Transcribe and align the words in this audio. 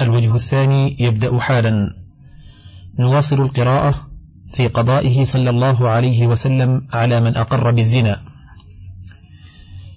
الوجه 0.00 0.34
الثاني 0.34 0.96
يبدأ 1.00 1.38
حالا. 1.38 1.94
نواصل 2.98 3.40
القراءة 3.40 3.94
في 4.52 4.68
قضائه 4.68 5.24
صلى 5.24 5.50
الله 5.50 5.88
عليه 5.88 6.26
وسلم 6.26 6.82
على 6.92 7.20
من 7.20 7.36
أقر 7.36 7.70
بالزنا. 7.70 8.20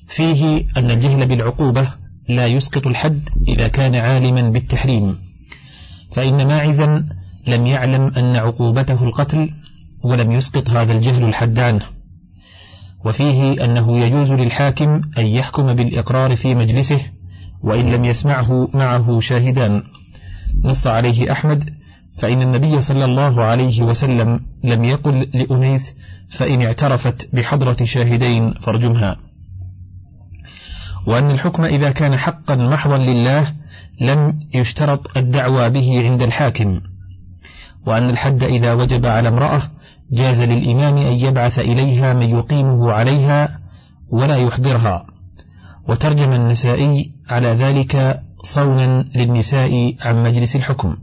فيه 0.08 0.66
أن 0.78 0.92
الجهل 0.92 1.26
بالعقوبة 1.26 1.88
لا 2.30 2.48
يسقط 2.48 2.88
الحد 2.88 3.30
إذا 3.48 3.68
كان 3.68 3.96
عالما 3.96 4.42
بالتحريم. 4.42 5.20
فإن 6.12 6.48
ماعزا 6.48 7.06
لم 7.48 7.68
يعلم 7.68 8.12
أن 8.18 8.36
عقوبته 8.36 9.04
القتل 9.04 9.50
ولم 10.04 10.32
يسقط 10.32 10.70
هذا 10.70 10.94
الجهل 10.94 11.24
الحد 11.24 11.60
عنه. 11.60 11.86
وفيه 13.06 13.66
أنه 13.66 14.00
يجوز 14.00 14.32
للحاكم 14.32 15.02
أن 15.18 15.26
يحكم 15.26 15.74
بالإقرار 15.74 16.36
في 16.36 16.56
مجلسه 16.56 17.00
وإن 17.64 17.92
لم 17.92 18.06
يسمعه 18.06 18.70
معه 18.74 19.20
شاهدان. 19.20 19.84
نص 20.64 20.88
عليه 20.88 21.32
أحمد 21.32 21.70
فإن 22.18 22.42
النبي 22.42 22.82
صلى 22.82 23.06
الله 23.06 23.44
عليه 23.44 23.82
وسلم 23.84 24.46
لم 24.64 24.84
يقل 24.84 25.30
لأنيس 25.34 25.94
فإن 26.30 26.62
اعترفت 26.62 27.36
بحضرة 27.36 27.84
شاهدين 27.84 28.54
فارجمها. 28.54 29.18
وأن 31.08 31.32
الحكم 31.32 31.64
إذا 31.64 31.92
كان 31.92 32.18
حقا 32.18 32.56
محضا 32.56 32.98
لله 32.98 33.54
لم 34.02 34.40
يشترط 34.54 35.18
الدعوى 35.18 35.70
به 35.70 36.10
عند 36.10 36.22
الحاكم. 36.22 36.82
وأن 37.86 38.10
الحد 38.10 38.44
إذا 38.44 38.74
وجب 38.74 39.06
على 39.06 39.28
امرأة 39.28 39.62
جاز 40.12 40.42
للإمام 40.42 40.98
أن 40.98 41.14
يبعث 41.14 41.60
إليها 41.60 42.14
من 42.14 42.30
يقيمه 42.30 42.92
عليها 42.92 43.60
ولا 44.10 44.38
يحضرها. 44.38 45.06
وترجم 45.88 46.34
النسائي 46.34 47.12
على 47.30 47.48
ذلك 47.48 48.22
صونا 48.44 49.06
للنساء 49.16 49.96
عن 50.02 50.24
مجلس 50.24 50.56
الحكم 50.56 50.98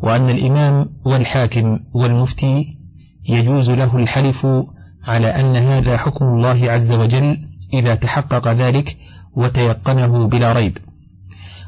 وأن 0.00 0.30
الإمام 0.30 0.90
والحاكم 1.04 1.80
والمفتي 1.94 2.76
يجوز 3.28 3.70
له 3.70 3.96
الحلف 3.96 4.46
على 5.04 5.26
أن 5.26 5.56
هذا 5.56 5.96
حكم 5.96 6.24
الله 6.24 6.70
عز 6.70 6.92
وجل 6.92 7.38
إذا 7.72 7.94
تحقق 7.94 8.48
ذلك 8.48 8.96
وتيقنه 9.36 10.26
بلا 10.26 10.52
ريب 10.52 10.78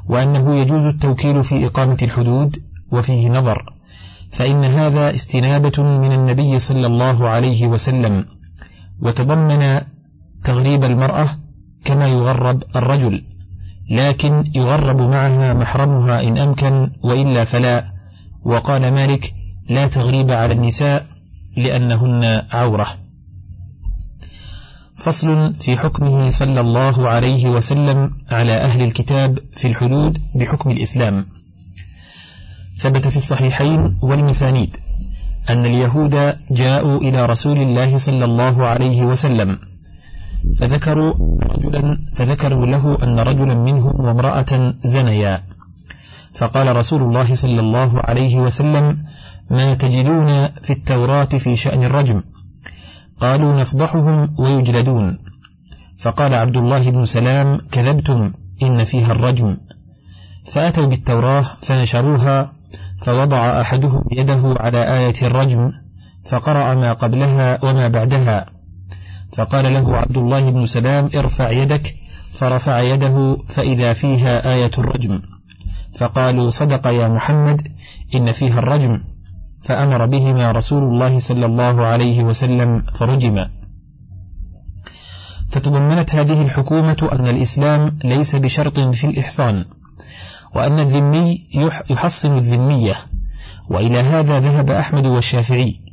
وأنه 0.08 0.56
يجوز 0.56 0.86
التوكيل 0.86 1.44
في 1.44 1.66
إقامة 1.66 1.98
الحدود 2.02 2.62
وفيه 2.92 3.28
نظر 3.28 3.72
فإن 4.30 4.64
هذا 4.64 5.14
استنابة 5.14 5.82
من 5.82 6.12
النبي 6.12 6.58
صلى 6.58 6.86
الله 6.86 7.28
عليه 7.28 7.66
وسلم 7.66 8.24
وتضمن 9.00 9.80
تغريب 10.44 10.84
المرأة 10.84 11.28
كما 11.84 12.08
يغرب 12.08 12.62
الرجل. 12.76 13.24
لكن 13.90 14.44
يغرب 14.54 15.00
معها 15.00 15.54
محرمها 15.54 16.22
إن 16.22 16.38
أمكن 16.38 16.90
وإلا 17.02 17.44
فلا. 17.44 17.84
وقال 18.44 18.94
مالك 18.94 19.34
لا 19.68 19.86
تغريب 19.86 20.30
على 20.30 20.52
النساء 20.54 21.06
لأنهن 21.56 22.42
عورة. 22.52 22.86
فصل 24.96 25.54
في 25.54 25.76
حكمه 25.76 26.30
صلى 26.30 26.60
الله 26.60 27.08
عليه 27.08 27.48
وسلم 27.48 28.10
على 28.30 28.52
أهل 28.52 28.82
الكتاب 28.82 29.38
في 29.56 29.68
الحدود 29.68 30.18
بحكم 30.34 30.70
الإسلام. 30.70 31.26
ثبت 32.78 33.08
في 33.08 33.16
الصحيحين 33.16 33.98
والمسانيد 34.02 34.76
أن 35.50 35.64
اليهود 35.64 36.34
جاءوا 36.50 36.98
إلى 36.98 37.26
رسول 37.26 37.58
الله 37.58 37.98
صلى 37.98 38.24
الله 38.24 38.66
عليه 38.66 39.04
وسلم 39.04 39.58
فذكروا 40.58 41.14
رجلا 41.42 41.98
فذكروا 42.14 42.66
له 42.66 42.98
أن 43.02 43.20
رجلا 43.20 43.54
منهم 43.54 44.04
وامرأة 44.04 44.74
زنيا. 44.84 45.42
فقال 46.34 46.76
رسول 46.76 47.02
الله 47.02 47.34
صلى 47.34 47.60
الله 47.60 48.00
عليه 48.00 48.36
وسلم 48.36 49.04
ما 49.50 49.74
تجدون 49.74 50.46
في 50.62 50.72
التوراة 50.72 51.24
في 51.24 51.56
شأن 51.56 51.84
الرجم؟ 51.84 52.22
قالوا 53.20 53.60
نفضحهم 53.60 54.34
ويجلدون. 54.38 55.18
فقال 55.98 56.34
عبد 56.34 56.56
الله 56.56 56.90
بن 56.90 57.04
سلام 57.04 57.58
كذبتم 57.70 58.32
إن 58.62 58.84
فيها 58.84 59.12
الرجم. 59.12 59.56
فأتوا 60.46 60.86
بالتوراة 60.86 61.44
فنشروها 61.62 62.52
فوضع 62.98 63.60
أحدهم 63.60 64.04
يده 64.12 64.54
على 64.60 64.96
آية 64.98 65.14
الرجم 65.22 65.72
فقرأ 66.30 66.74
ما 66.74 66.92
قبلها 66.92 67.64
وما 67.64 67.88
بعدها. 67.88 68.55
فقال 69.36 69.74
له 69.74 69.96
عبد 69.96 70.16
الله 70.16 70.50
بن 70.50 70.66
سلام 70.66 71.10
ارفع 71.14 71.50
يدك. 71.50 71.94
فرفع 72.32 72.80
يده 72.80 73.36
فإذا 73.48 73.92
فيها 73.92 74.54
آية 74.54 74.70
الرجم. 74.78 75.22
فقالوا 75.98 76.50
صدق 76.50 76.86
يا 76.86 77.08
محمد 77.08 77.68
إن 78.14 78.32
فيها 78.32 78.58
الرجم. 78.58 79.00
فأمر 79.62 80.06
بهما 80.06 80.52
رسول 80.52 80.82
الله 80.82 81.18
صلى 81.18 81.46
الله 81.46 81.86
عليه 81.86 82.24
وسلم 82.24 82.82
فرجما. 82.82 83.50
فتضمنت 85.50 86.14
هذه 86.14 86.42
الحكومة 86.42 87.08
أن 87.12 87.26
الإسلام 87.26 87.98
ليس 88.04 88.36
بشرط 88.36 88.80
في 88.80 89.06
الإحصان 89.06 89.64
وأن 90.54 90.78
الذمي 90.78 91.38
يحصن 91.90 92.36
الذمية. 92.36 92.94
وإلى 93.70 93.98
هذا 93.98 94.40
ذهب 94.40 94.70
أحمد 94.70 95.06
والشافعي. 95.06 95.85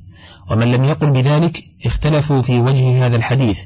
ومن 0.52 0.72
لم 0.72 0.84
يقل 0.84 1.12
بذلك 1.12 1.64
اختلفوا 1.86 2.42
في 2.42 2.60
وجه 2.60 3.06
هذا 3.06 3.16
الحديث 3.16 3.60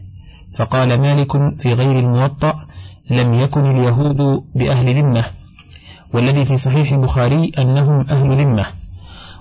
فقال 0.58 1.02
مالك 1.02 1.60
في 1.60 1.74
غير 1.74 2.00
الموطأ 2.00 2.54
لم 3.10 3.34
يكن 3.34 3.66
اليهود 3.66 4.44
بأهل 4.56 4.96
ذمة 4.96 5.24
والذي 6.14 6.46
في 6.46 6.58
صحيح 6.58 6.92
البخاري 6.92 7.52
أنهم 7.58 8.06
أهل 8.10 8.38
ذمة. 8.38 8.66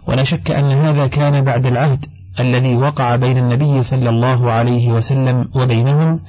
ولا 0.07 0.25
شك 0.25 0.51
أن 0.51 0.73
هذا 0.73 1.07
كان 1.07 1.45
بعد 1.45 1.67
العهد 1.67 2.07
الذي 2.41 2.75
وقع 2.75 3.17
بين 3.17 3.39
النبي 3.39 3.83
صلى 3.83 4.09
الله 4.09 4.51
عليه 4.51 4.89
وسلم 4.89 5.49
وبينهم 5.55 6.21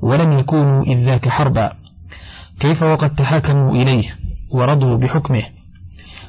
ولم 0.00 0.38
يكونوا 0.38 0.82
إذ 0.82 0.96
ذاك 0.96 1.28
حربا. 1.28 1.72
كيف 2.60 2.82
وقد 2.82 3.14
تحاكموا 3.14 3.72
إليه 3.72 4.16
ورضوا 4.50 4.96
بحكمه؟ 4.96 5.42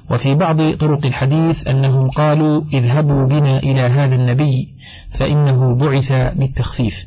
وفي 0.09 0.35
بعض 0.35 0.71
طرق 0.71 1.05
الحديث 1.05 1.67
أنهم 1.67 2.09
قالوا 2.09 2.61
اذهبوا 2.73 3.27
بنا 3.27 3.57
إلى 3.57 3.81
هذا 3.81 4.15
النبي 4.15 4.73
فإنه 5.09 5.75
بعث 5.75 6.11
بالتخفيف. 6.11 7.05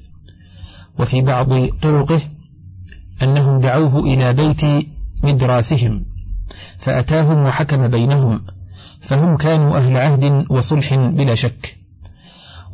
وفي 0.98 1.20
بعض 1.20 1.66
طرقه 1.66 2.20
أنهم 3.22 3.58
دعوه 3.58 4.00
إلى 4.00 4.32
بيت 4.32 4.86
مدراسهم 5.22 6.04
فأتاهم 6.78 7.46
وحكم 7.46 7.88
بينهم 7.88 8.40
فهم 9.00 9.36
كانوا 9.36 9.76
أهل 9.76 9.96
عهد 9.96 10.46
وصلح 10.50 10.94
بلا 10.94 11.34
شك. 11.34 11.76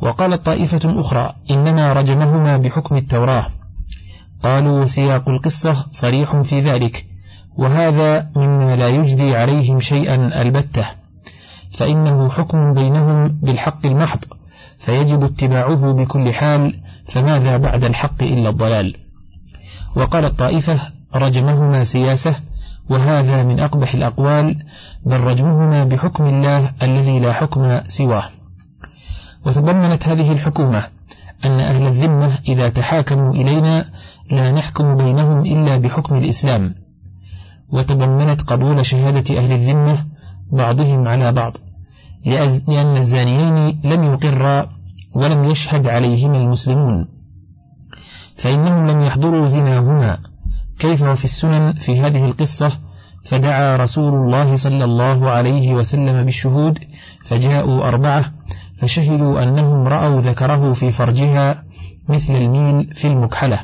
وقالت 0.01 0.45
طائفة 0.45 0.99
أخرى 0.99 1.33
إنما 1.51 1.93
رجمهما 1.93 2.57
بحكم 2.57 2.97
التوراة. 2.97 3.47
قالوا 4.43 4.85
سياق 4.85 5.29
القصة 5.29 5.85
صريح 5.91 6.41
في 6.41 6.59
ذلك 6.59 7.05
وهذا 7.57 8.29
مما 8.35 8.75
لا 8.75 8.89
يجدي 8.89 9.35
عليهم 9.35 9.79
شيئا 9.79 10.41
البتة 10.41 10.85
فإنه 11.71 12.29
حكم 12.29 12.73
بينهم 12.73 13.27
بالحق 13.27 13.85
المحض 13.85 14.19
فيجب 14.79 15.23
اتباعه 15.23 15.93
بكل 15.93 16.33
حال 16.33 16.79
فماذا 17.07 17.57
بعد 17.57 17.83
الحق 17.83 18.23
إلا 18.23 18.49
الضلال؟ 18.49 18.95
وقال 19.95 20.25
الطائفة 20.25 20.79
رجمهما 21.15 21.83
سياسة 21.83 22.35
وهذا 22.89 23.43
من 23.43 23.59
أقبح 23.59 23.93
الأقوال 23.93 24.57
بل 25.05 25.19
رجمهما 25.19 25.83
بحكم 25.83 26.25
الله 26.25 26.71
الذي 26.83 27.19
لا 27.19 27.33
حكم 27.33 27.79
سواه. 27.87 28.23
وتضمنت 29.45 30.07
هذه 30.07 30.31
الحكومة 30.31 30.83
أن 31.45 31.59
أهل 31.59 31.87
الذمة 31.87 32.31
إذا 32.47 32.69
تحاكموا 32.69 33.33
إلينا 33.33 33.85
لا 34.31 34.51
نحكم 34.51 34.95
بينهم 34.95 35.39
إلا 35.39 35.77
بحكم 35.77 36.17
الإسلام. 36.17 36.75
وتضمنت 37.69 38.41
قبول 38.41 38.85
شهادة 38.85 39.37
أهل 39.37 39.51
الذمة 39.51 40.05
بعضهم 40.51 41.07
على 41.07 41.31
بعض 41.31 41.57
لأن 42.67 42.97
الزانيين 42.97 43.81
لم 43.83 44.03
يقرا 44.03 44.69
ولم 45.15 45.43
يشهد 45.43 45.87
عليهما 45.87 46.37
المسلمون 46.37 47.07
فإنهم 48.35 48.87
لم 48.87 49.01
يحضروا 49.01 49.47
زناهما. 49.47 50.17
كيف 50.79 51.01
وفي 51.01 51.25
السنن 51.25 51.73
في 51.73 52.01
هذه 52.01 52.25
القصة؟ 52.25 52.71
فدعا 53.25 53.77
رسول 53.77 54.13
الله 54.13 54.55
صلى 54.55 54.83
الله 54.83 55.29
عليه 55.29 55.73
وسلم 55.73 56.25
بالشهود 56.25 56.79
فجاءوا 57.23 57.87
أربعة 57.87 58.25
فشهدوا 58.77 59.43
أنهم 59.43 59.87
رأوا 59.87 60.21
ذكره 60.21 60.73
في 60.73 60.91
فرجها 60.91 61.63
مثل 62.09 62.35
الميل 62.35 62.93
في 62.93 63.07
المكحلة. 63.07 63.59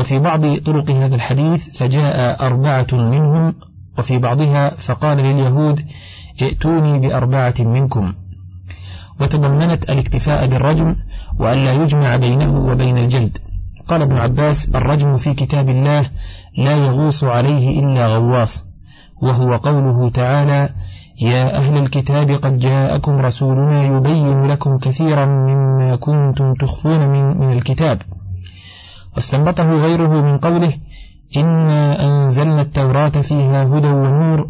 وفي 0.00 0.18
بعض 0.18 0.56
طرق 0.56 0.90
هذا 0.90 1.14
الحديث 1.14 1.78
فجاء 1.78 2.46
أربعة 2.46 2.86
منهم 2.92 3.54
وفي 3.98 4.18
بعضها 4.18 4.68
فقال 4.76 5.18
لليهود 5.18 5.84
ائتوني 6.42 6.98
بأربعة 6.98 7.54
منكم. 7.58 8.12
وتضمنت 9.20 9.90
الاكتفاء 9.90 10.46
بالرجم 10.46 10.96
وألا 11.38 11.72
يجمع 11.72 12.16
بينه 12.16 12.58
وبين 12.58 12.98
الجلد. 12.98 13.38
قال 13.88 14.02
ابن 14.02 14.16
عباس 14.16 14.68
الرجم 14.68 15.16
في 15.16 15.34
كتاب 15.34 15.70
الله 15.70 16.06
لا 16.58 16.76
يغوص 16.76 17.24
عليه 17.24 17.80
إلا 17.80 18.06
غواص 18.06 18.64
وهو 19.22 19.56
قوله 19.56 20.10
تعالى 20.10 20.68
يا 21.20 21.56
أهل 21.56 21.76
الكتاب 21.76 22.30
قد 22.30 22.58
جاءكم 22.58 23.16
رسولنا 23.16 23.84
يبين 23.84 24.46
لكم 24.46 24.78
كثيرا 24.78 25.26
مما 25.26 25.96
كنتم 25.96 26.54
تخفون 26.54 27.08
من, 27.08 27.36
من 27.40 27.52
الكتاب. 27.52 28.02
واستنبطه 29.16 29.72
غيره 29.82 30.22
من 30.22 30.38
قوله 30.38 30.72
إنا 31.36 32.04
أنزلنا 32.04 32.62
التوراة 32.62 33.08
فيها 33.08 33.64
هدى 33.64 33.86
ونور 33.86 34.48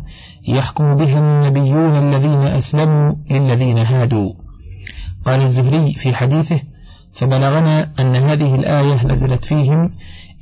يحكم 0.49 0.95
بها 0.95 1.19
النبيون 1.19 1.97
الذين 1.97 2.43
أسلموا 2.43 3.15
للذين 3.31 3.79
هادوا. 3.79 4.33
قال 5.25 5.41
الزهري 5.41 5.95
في 5.95 6.15
حديثه 6.15 6.61
فبلغنا 7.13 7.91
أن 8.01 8.17
هذه 8.17 8.55
الآية 8.55 9.07
نزلت 9.07 9.45
فيهم 9.45 9.91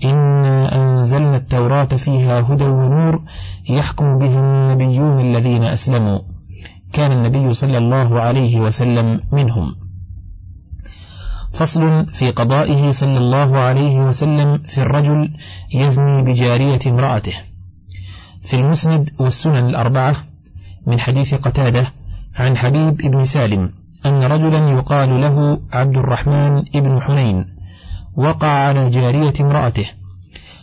إنا 0.04 0.74
أنزلنا 0.76 1.36
التوراة 1.36 1.84
فيها 1.84 2.40
هدى 2.40 2.64
ونور 2.64 3.22
يحكم 3.68 4.18
بها 4.18 4.40
النبيون 4.40 5.20
الذين 5.20 5.64
أسلموا. 5.64 6.18
كان 6.92 7.12
النبي 7.12 7.54
صلى 7.54 7.78
الله 7.78 8.20
عليه 8.20 8.60
وسلم 8.60 9.20
منهم. 9.32 9.87
فصل 11.52 12.06
في 12.06 12.30
قضائه 12.30 12.90
صلى 12.90 13.18
الله 13.18 13.58
عليه 13.58 14.00
وسلم 14.00 14.58
في 14.58 14.78
الرجل 14.78 15.30
يزني 15.74 16.22
بجارية 16.22 16.78
امرأته. 16.86 17.34
في 18.42 18.56
المسند 18.56 19.10
والسنن 19.18 19.68
الأربعة 19.68 20.16
من 20.86 21.00
حديث 21.00 21.34
قتادة 21.34 21.92
عن 22.36 22.56
حبيب 22.56 22.96
بن 22.96 23.24
سالم 23.24 23.70
أن 24.06 24.22
رجلا 24.22 24.70
يقال 24.70 25.20
له 25.20 25.60
عبد 25.72 25.96
الرحمن 25.96 26.62
بن 26.74 27.00
حنين 27.00 27.46
وقع 28.16 28.48
على 28.48 28.90
جارية 28.90 29.32
امرأته 29.40 29.86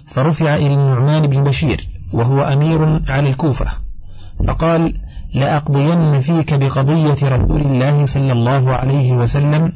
فرفع 0.07 0.55
إلى 0.55 0.73
النعمان 0.73 1.27
بن 1.27 1.43
بشير 1.43 1.87
وهو 2.13 2.41
أمير 2.41 3.01
على 3.11 3.29
الكوفة 3.29 3.65
فقال 4.47 4.93
لأقضين 5.33 6.19
فيك 6.19 6.53
بقضية 6.53 7.29
رسول 7.29 7.61
الله 7.61 8.05
صلى 8.05 8.31
الله 8.31 8.71
عليه 8.73 9.13
وسلم 9.13 9.73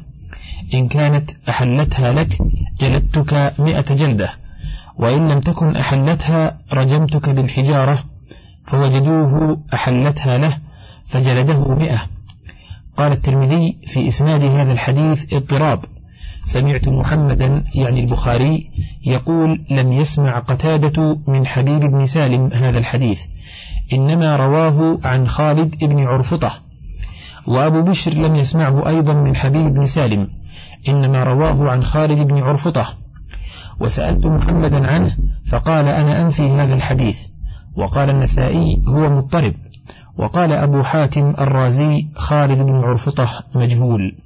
إن 0.74 0.88
كانت 0.88 1.30
أحلتها 1.48 2.12
لك 2.12 2.38
جلدتك 2.80 3.54
مئة 3.58 3.94
جلدة 3.94 4.30
وإن 4.96 5.28
لم 5.28 5.40
تكن 5.40 5.76
أحلتها 5.76 6.58
رجمتك 6.72 7.28
بالحجارة 7.28 7.98
فوجدوه 8.64 9.60
أحلتها 9.74 10.38
له 10.38 10.58
فجلده 11.06 11.74
مئة. 11.74 12.02
قال 12.96 13.12
الترمذي 13.12 13.76
في 13.86 14.08
إسناد 14.08 14.44
هذا 14.44 14.72
الحديث 14.72 15.34
اضطراب. 15.34 15.84
سمعت 16.44 16.88
محمدا 16.88 17.64
يعني 17.74 18.00
البخاري 18.00 18.70
يقول 19.06 19.60
لم 19.70 19.92
يسمع 19.92 20.38
قتادة 20.38 21.18
من 21.26 21.46
حبيب 21.46 21.80
بن 21.80 22.06
سالم 22.06 22.50
هذا 22.52 22.78
الحديث 22.78 23.22
إنما 23.92 24.36
رواه 24.36 24.98
عن 25.04 25.26
خالد 25.26 25.84
بن 25.84 26.06
عرفطة 26.06 26.52
وأبو 27.46 27.82
بشر 27.82 28.14
لم 28.14 28.36
يسمعه 28.36 28.88
أيضا 28.88 29.12
من 29.12 29.36
حبيب 29.36 29.74
بن 29.74 29.86
سالم. 29.86 30.28
إنما 30.88 31.24
رواه 31.24 31.70
عن 31.70 31.82
خالد 31.82 32.18
بن 32.18 32.38
عرفطة. 32.38 32.86
وسألت 33.80 34.26
محمدا 34.26 34.86
عنه 34.86 35.16
فقال 35.46 35.88
أنا 35.88 36.22
أنفي 36.22 36.50
هذا 36.50 36.74
الحديث. 36.74 37.18
وقال 37.76 38.10
النسائي 38.10 38.82
هو 38.88 39.10
مضطرب. 39.10 39.54
وقال 40.16 40.52
أبو 40.52 40.82
حاتم 40.82 41.30
الرازي 41.38 42.06
خالد 42.16 42.62
بن 42.62 42.74
عرفطة 42.74 43.28
مجهول. 43.54 44.16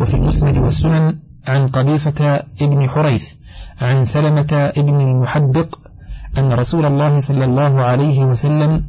وفي 0.00 0.14
المسند 0.14 0.58
والسنن 0.58 1.18
عن 1.48 1.68
قبيصة 1.68 2.42
ابن 2.60 2.88
حريث 2.88 3.32
عن 3.80 4.04
سلمة 4.04 4.72
ابن 4.76 5.00
المحبق 5.00 5.78
أن 6.38 6.52
رسول 6.52 6.84
الله 6.84 7.20
صلى 7.20 7.44
الله 7.44 7.80
عليه 7.80 8.24
وسلم 8.24 8.84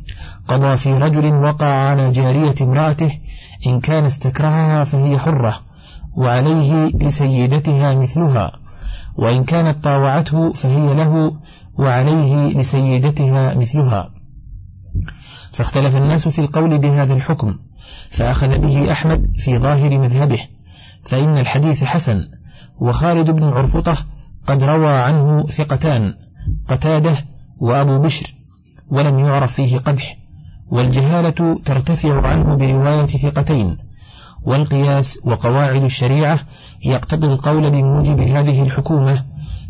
قضى 0.47 0.77
في 0.77 0.93
رجل 0.93 1.33
وقع 1.33 1.65
على 1.65 2.11
جارية 2.11 2.55
امرأته 2.61 3.19
إن 3.67 3.79
كان 3.79 4.05
استكرهها 4.05 4.83
فهي 4.83 5.17
حرة. 5.17 5.59
وعليه 6.15 6.85
لسيدتها 6.85 7.95
مثلها 7.95 8.51
وإن 9.15 9.43
كانت 9.43 9.83
طاوعته 9.83 10.53
فهي 10.53 10.93
له 10.93 11.33
وعليه 11.77 12.57
لسيدتها 12.57 13.53
مثلها. 13.53 14.09
فاختلف 15.51 15.95
الناس 15.95 16.27
في 16.27 16.39
القول 16.39 16.77
بهذا 16.77 17.13
الحكم 17.13 17.55
فأخذ 18.09 18.57
به 18.57 18.91
أحمد 18.91 19.31
في 19.35 19.57
ظاهر 19.57 19.97
مذهبه 19.97 20.39
فإن 21.05 21.37
الحديث 21.37 21.83
حسن 21.83 22.27
وخالد 22.79 23.29
بن 23.29 23.43
عرفطة 23.43 23.97
قد 24.47 24.63
روى 24.63 24.89
عنه 24.89 25.45
ثقتان 25.45 26.13
قتادة 26.67 27.15
وأبو 27.59 27.99
بشر 27.99 28.33
ولم 28.89 29.19
يعرف 29.19 29.53
فيه 29.53 29.77
قدح 29.77 30.17
والجهالة 30.67 31.59
ترتفع 31.65 32.27
عنه 32.27 32.55
برواية 32.55 33.05
ثقتين. 33.05 33.77
والقياس 34.45 35.19
وقواعد 35.23 35.83
الشريعة 35.83 36.39
يقتضي 36.85 37.27
القول 37.27 37.69
بموجب 37.69 38.21
هذه 38.21 38.61
الحكومة 38.61 39.23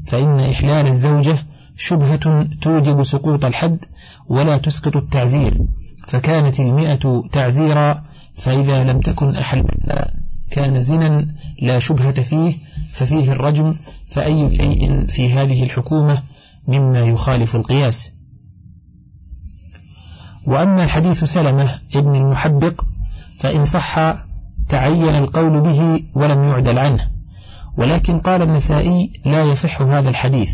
فإن 0.08 0.40
إحلال 0.40 0.88
الزوجة 0.88 1.38
شبهة 1.78 2.44
توجب 2.62 3.04
سقوط 3.04 3.46
الحد 3.46 3.86
ولا 4.28 4.58
تسقط 4.58 4.98
التعزير 4.98 5.62
فكانت 6.08 6.60
المئة 6.60 7.24
تعزيرا 7.32 8.04
فإذا 8.36 8.84
لم 8.84 9.00
تكن 9.00 9.36
أحلتها 9.36 10.12
كان 10.52 10.82
زنا 10.82 11.28
لا 11.62 11.80
شبهة 11.80 12.22
فيه 12.22 12.54
ففيه 12.94 13.32
الرجم 13.32 13.76
فأي 14.10 14.50
شيء 14.50 15.06
في 15.06 15.34
هذه 15.34 15.64
الحكومة 15.64 16.24
مما 16.68 17.00
يخالف 17.00 17.56
القياس. 17.56 18.12
وأما 20.46 20.88
حديث 20.88 21.24
سلمة 21.24 21.80
ابن 21.96 22.16
المحبق 22.16 22.82
فإن 23.38 23.66
صح 23.66 24.25
تعين 24.70 25.16
القول 25.16 25.62
به 25.62 26.04
ولم 26.16 26.44
يعدل 26.44 26.80
عنه. 26.80 27.08
ولكن 27.78 28.20
قال 28.20 28.42
النسائي 28.42 29.14
لا 29.26 29.44
يصح 29.44 29.82
هذا 29.82 30.10
الحديث. 30.10 30.52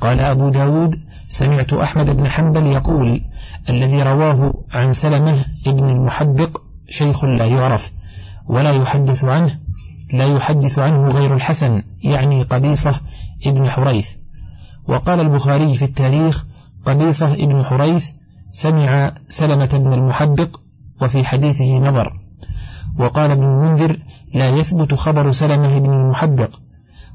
قال 0.00 0.20
أبو 0.20 0.48
داود 0.48 0.96
سمعت 1.28 1.72
أحمد 1.72 2.10
بن 2.10 2.28
حنبل 2.28 2.66
يقول 2.66 3.22
الذي 3.68 4.02
رواه 4.02 4.54
عن 4.72 4.92
سلمة 4.92 5.44
ابن 5.66 5.88
المحبق 5.88 6.60
شيخ 6.88 7.24
لا 7.24 7.46
يعرف 7.46 7.92
ولا 8.46 8.72
يحدث 8.72 9.24
عنه 9.24 9.58
لا 10.12 10.26
يحدث 10.26 10.78
عنه 10.78 11.08
غير 11.08 11.34
الحسن 11.34 11.82
يعني 12.02 12.42
قبيصة 12.42 13.00
ابن 13.46 13.70
حريث. 13.70 14.10
وقال 14.88 15.20
البخاري 15.20 15.76
في 15.76 15.84
التاريخ 15.84 16.44
قبيصة 16.86 17.32
ابن 17.32 17.64
حريث 17.64 18.10
سمع 18.52 19.12
سلمة 19.26 19.70
بن 19.72 19.92
المحبق 19.92 20.56
وفي 21.02 21.24
حديثه 21.24 21.78
نظر. 21.78 22.12
وقال 22.98 23.30
ابن 23.30 23.42
المنذر 23.42 23.98
لا 24.34 24.48
يثبت 24.48 24.94
خبر 24.94 25.32
سلمة 25.32 25.78
بن 25.78 25.92
المحبق. 25.92 26.50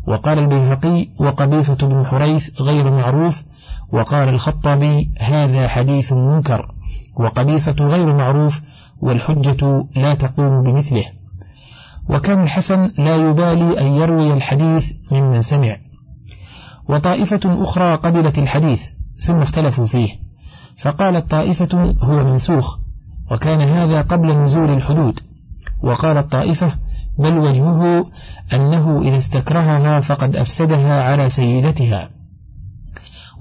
وقال 0.08 0.40
البيهقي 0.40 1.08
وقبيصة 1.20 1.76
بن 1.76 2.06
حريث 2.06 2.62
غير 2.62 2.92
معروف 2.92 3.44
وقال 3.92 4.30
الخطابي 4.30 5.10
هذا 5.20 5.68
حديث 5.68 6.14
منكر 6.14 6.72
وقبيصة 7.16 7.76
غير 7.80 8.16
معروف 8.16 8.62
والحجة 9.02 9.86
لا 9.96 10.14
تقوم 10.14 10.64
بمثله. 10.64 11.06
وكان 12.10 12.44
الحسن 12.44 12.92
لا 12.98 13.16
يبالي 13.16 13.82
أن 13.82 13.88
يروي 13.88 14.34
الحديث 14.34 14.92
ممن 15.12 15.42
سمع. 15.42 15.78
وطائفة 16.90 17.40
أخرى 17.46 17.96
قبلت 17.96 18.40
الحديث 18.40 18.90
ثم 19.20 19.42
اختلفوا 19.42 19.86
فيه. 19.86 20.10
فقالت 20.78 21.32
طائفة 21.32 21.96
هو 22.02 22.24
منسوخ 22.24 22.78
وكان 23.32 23.62
هذا 23.62 24.02
قبل 24.02 24.38
نزول 24.38 24.70
الحدود. 24.70 25.20
وقالت 25.86 26.32
طائفة 26.32 26.72
بل 27.18 27.38
وجهه 27.38 28.06
أنه 28.54 29.02
إذا 29.02 29.18
استكرهها 29.18 30.00
فقد 30.00 30.36
أفسدها 30.36 31.04
على 31.04 31.30
سيدتها 31.30 32.10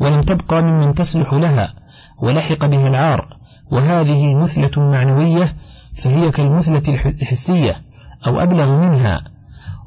ولم 0.01 0.21
تبقى 0.21 0.63
ممن 0.63 0.95
تصلح 0.95 1.33
لها 1.33 1.75
ولحق 2.19 2.67
بها 2.67 2.89
العار 2.89 3.37
وهذه 3.71 4.35
مثلة 4.35 4.71
معنوية 4.77 5.53
فهي 5.97 6.31
كالمثلة 6.31 6.83
الحسية 7.07 7.83
أو 8.27 8.41
أبلغ 8.43 8.77
منها 8.77 9.21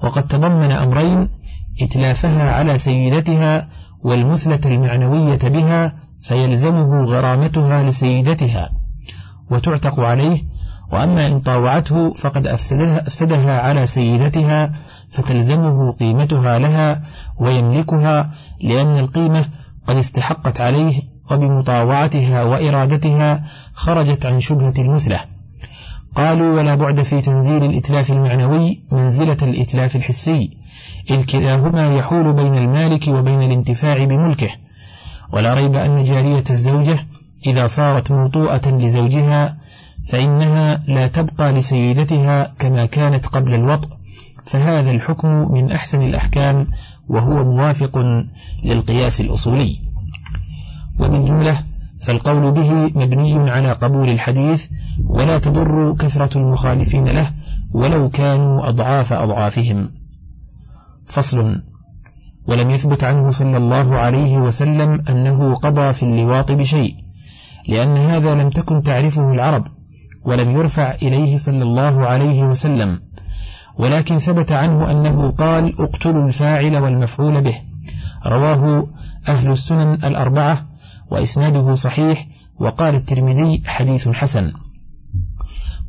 وقد 0.04 0.28
تضمن 0.28 0.72
أمرين 0.72 1.30
إتلافها 1.82 2.52
على 2.52 2.78
سيدتها 2.78 3.70
والمثلة 4.04 4.62
المعنوية 4.66 5.40
بها 5.44 5.96
فيلزمه 6.22 7.04
غرامتها 7.04 7.84
لسيدتها 7.84 8.72
وتعتق 9.52 10.00
عليه 10.00 10.44
وأما 10.92 11.28
إن 11.28 11.40
طاوعته 11.40 12.14
فقد 12.14 12.48
أفسدها, 12.48 13.08
أفسدها 13.08 13.62
على 13.62 13.88
سيدتها 13.88 14.72
فتلزمه 15.10 15.92
قيمتها 15.92 16.60
لها 16.60 17.02
ويملكها 17.40 18.32
لأن 18.62 18.98
القيمة 18.98 19.46
قد 19.88 19.96
استحقت 19.96 20.62
عليه 20.62 21.02
وبمطاوعتها 21.32 22.44
وإرادتها 22.44 23.44
خرجت 23.74 24.26
عن 24.26 24.40
شبهة 24.40 24.74
المثلة. 24.78 25.20
قالوا 26.16 26.56
ولا 26.56 26.76
بعد 26.76 27.02
في 27.02 27.22
تنزيل 27.22 27.64
الإتلاف 27.64 28.12
المعنوي 28.12 28.82
منزلة 28.92 29.38
الإتلاف 29.42 29.96
الحسي 29.96 30.58
إذ 31.10 31.24
كلاهما 31.26 31.96
يحول 31.96 32.34
بين 32.34 32.58
المالك 32.58 33.08
وبين 33.08 33.42
الانتفاع 33.42 34.04
بملكه. 34.04 34.50
ولا 35.32 35.54
ريب 35.54 35.76
أن 35.76 36.04
جارية 36.04 36.44
الزوجة 36.50 37.00
إذا 37.46 37.68
صارت 37.68 38.12
موطوءة 38.12 38.70
لزوجها 38.70 39.58
فإنها 40.08 40.84
لا 40.88 41.08
تبقى 41.08 41.52
لسيدتها 41.52 42.54
كما 42.60 42.86
كانت 42.86 43.26
قبل 43.26 43.54
الوطء 43.54 43.90
فهذا 44.46 44.92
الحكم 44.92 45.54
من 45.54 45.72
أحسن 45.72 46.02
الأحكام 46.02 46.68
وهو 47.10 47.44
موافق 47.44 48.06
للقياس 48.64 49.22
الأصولي. 49.22 49.80
وبالجملة 51.00 51.64
فالقول 52.02 52.52
به 52.52 52.72
مبني 52.74 53.50
على 53.52 53.72
قبول 53.72 54.10
الحديث 54.10 54.66
ولا 55.06 55.38
تضر 55.38 55.96
كثرة 56.00 56.38
المخالفين 56.38 57.08
له 57.08 57.32
ولو 57.74 58.10
كانوا 58.10 58.70
أضعاف 58.70 59.14
أضعافهم. 59.14 59.90
فصل 61.06 61.62
ولم 62.48 62.70
يثبت 62.70 63.04
عنه 63.04 63.32
صلى 63.32 63.58
الله 63.58 63.98
عليه 63.98 64.38
وسلم 64.38 65.04
أنه 65.10 65.54
قضى 65.54 65.94
في 65.94 66.04
اللواط 66.04 66.52
بشيء 66.52 66.96
لأن 67.68 67.98
هذا 67.98 68.36
لم 68.36 68.50
تكن 68.50 68.82
تعرفه 68.82 69.32
العرب. 69.32 69.68
ولم 70.28 70.52
يرفع 70.52 70.92
إليه 70.92 71.38
صلى 71.38 71.64
الله 71.64 72.08
عليه 72.08 72.44
وسلم 72.44 73.00
ولكن 73.78 74.18
ثبت 74.18 74.52
عنه 74.52 74.92
أنه 74.92 75.32
قال 75.32 75.82
اقتلوا 75.82 76.28
الفاعل 76.28 76.78
والمفعول 76.78 77.42
به 77.42 77.56
رواه 78.26 78.88
أهل 79.28 79.52
السنن 79.52 79.94
الأربعة 79.94 80.66
وإسناده 81.12 81.76
صحيح 81.76 82.28
وقال 82.60 82.96
الترمذي 82.96 83.64
حديث 83.66 84.08
حسن 84.10 84.54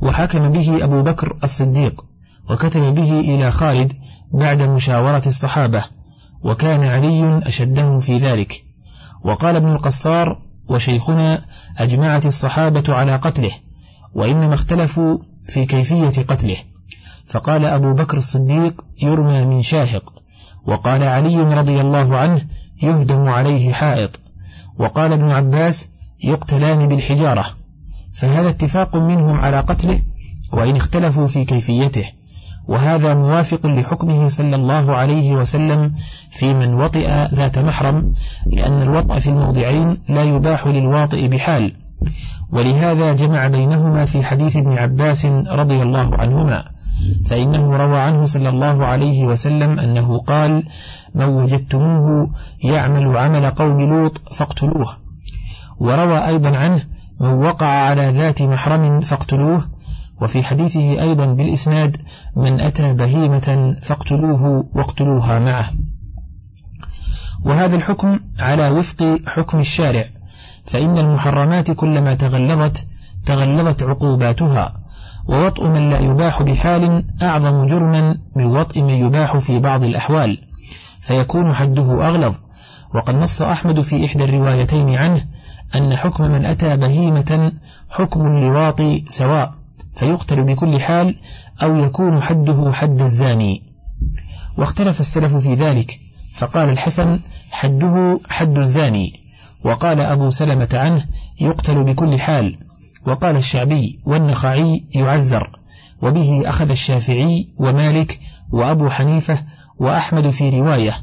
وحكم 0.00 0.48
به 0.48 0.84
أبو 0.84 1.02
بكر 1.02 1.36
الصديق 1.44 2.04
وكتب 2.50 2.94
به 2.94 3.20
إلى 3.20 3.50
خالد 3.50 3.92
بعد 4.32 4.62
مشاورة 4.62 5.22
الصحابة 5.26 5.84
وكان 6.42 6.84
علي 6.84 7.38
أشدهم 7.38 8.00
في 8.00 8.18
ذلك. 8.18 8.64
وقال 9.24 9.56
ابن 9.56 9.68
القصار 9.68 10.38
وشيخنا 10.68 11.38
أجمعت 11.78 12.26
الصحابة 12.26 12.94
على 12.94 13.16
قتله 13.16 13.50
وإنما 14.14 14.54
اختلفوا 14.54 15.18
في 15.42 15.66
كيفية 15.66 16.22
قتله. 16.22 16.56
فقال 17.26 17.64
أبو 17.64 17.92
بكر 17.92 18.16
الصديق 18.16 18.84
يرمى 19.02 19.44
من 19.44 19.62
شاهق 19.62 20.12
وقال 20.66 21.02
علي 21.02 21.36
رضي 21.36 21.80
الله 21.80 22.16
عنه 22.16 22.42
يهدم 22.82 23.28
عليه 23.28 23.72
حائط 23.72 24.20
وقال 24.78 25.12
ابن 25.12 25.30
عباس 25.30 25.88
يقتلان 26.24 26.88
بالحجارة. 26.88 27.44
فهذا 28.14 28.48
اتفاق 28.48 28.96
منهم 28.96 29.40
على 29.40 29.60
قتله 29.60 30.02
وإن 30.52 30.76
اختلفوا 30.76 31.26
في 31.26 31.44
كيفيته. 31.44 32.04
وهذا 32.68 33.14
موافق 33.14 33.66
لحكمه 33.66 34.28
صلى 34.28 34.56
الله 34.56 34.94
عليه 34.94 35.32
وسلم 35.32 35.94
في 36.30 36.54
من 36.54 36.74
وطئ 36.74 37.08
ذات 37.34 37.58
محرم 37.58 38.12
لأن 38.46 38.82
الوطأ 38.82 39.18
في 39.18 39.28
الموضعين 39.28 39.96
لا 40.08 40.22
يباح 40.22 40.66
للواطئ 40.66 41.28
بحال. 41.28 41.72
ولهذا 42.52 43.12
جمع 43.12 43.48
بينهما 43.48 44.04
في 44.04 44.22
حديث 44.22 44.56
ابن 44.56 44.78
عباس 44.78 45.24
رضي 45.46 45.82
الله 45.82 46.16
عنهما 46.16 46.64
فإنه 47.26 47.76
روى 47.76 47.98
عنه 47.98 48.26
صلى 48.26 48.48
الله 48.48 48.86
عليه 48.86 49.24
وسلم 49.24 49.78
أنه 49.80 50.18
قال 50.18 50.62
من 51.14 51.24
وجدتموه 51.24 52.30
يعمل 52.64 53.16
عمل 53.16 53.50
قوم 53.50 53.80
لوط 53.80 54.20
فاقتلوه. 54.30 54.96
وروى 55.78 56.26
أيضا 56.26 56.56
عنه 56.56 56.84
من 57.20 57.28
وقع 57.28 57.66
على 57.66 58.10
ذات 58.10 58.42
محرم 58.42 59.00
فاقتلوه. 59.00 59.64
وفي 60.20 60.42
حديثه 60.42 61.02
أيضا 61.02 61.26
بالإسناد 61.26 61.96
من 62.36 62.60
أتى 62.60 62.94
بهيمة 62.94 63.76
فاقتلوه 63.82 64.64
واقتلوها 64.74 65.38
معه. 65.38 65.70
وهذا 67.44 67.76
الحكم 67.76 68.18
على 68.38 68.68
وفق 68.68 69.20
حكم 69.26 69.58
الشارع 69.58 70.04
فإن 70.68 70.98
المحرمات 70.98 71.70
كلما 71.70 72.14
تغلظت 72.14 72.86
تغلظت 73.26 73.82
عقوباتها 73.82 74.74
ووطء 75.28 75.68
من 75.68 75.88
لا 75.88 75.98
يباح 75.98 76.42
بحال 76.42 77.04
أعظم 77.22 77.66
جرما 77.66 78.18
من 78.36 78.46
وطء 78.46 78.82
من 78.82 78.94
يباح 78.94 79.36
في 79.36 79.58
بعض 79.58 79.84
الأحوال 79.84 80.38
فيكون 81.00 81.54
حده 81.54 82.08
أغلظ. 82.08 82.34
وقد 82.94 83.14
نص 83.14 83.42
أحمد 83.42 83.80
في 83.80 84.06
إحدى 84.06 84.24
الروايتين 84.24 84.94
عنه 84.94 85.24
أن 85.74 85.96
حكم 85.96 86.24
من 86.24 86.44
أتى 86.44 86.76
بهيمة 86.76 87.52
حكم 87.90 88.26
اللواط 88.26 88.82
سواء 89.08 89.54
فيقتل 89.96 90.42
بكل 90.42 90.80
حال 90.80 91.16
أو 91.62 91.76
يكون 91.76 92.22
حده 92.22 92.72
حد 92.72 93.02
الزاني. 93.02 93.62
واختلف 94.56 95.00
السلف 95.00 95.36
في 95.36 95.54
ذلك 95.54 95.98
فقال 96.34 96.68
الحسن 96.68 97.20
حده 97.50 98.20
حد 98.28 98.58
الزاني. 98.58 99.27
وقال 99.64 100.00
أبو 100.00 100.30
سلمة 100.30 100.68
عنه 100.72 101.04
يقتل 101.40 101.84
بكل 101.84 102.20
حال 102.20 102.58
وقال 103.06 103.36
الشعبي 103.36 104.00
والنخعي 104.04 104.84
يعزر 104.94 105.58
وبه 106.02 106.48
أخذ 106.48 106.70
الشافعي 106.70 107.48
ومالك 107.58 108.20
وأبو 108.50 108.88
حنيفة 108.88 109.38
وأحمد 109.78 110.30
في 110.30 110.50
رواية 110.50 110.94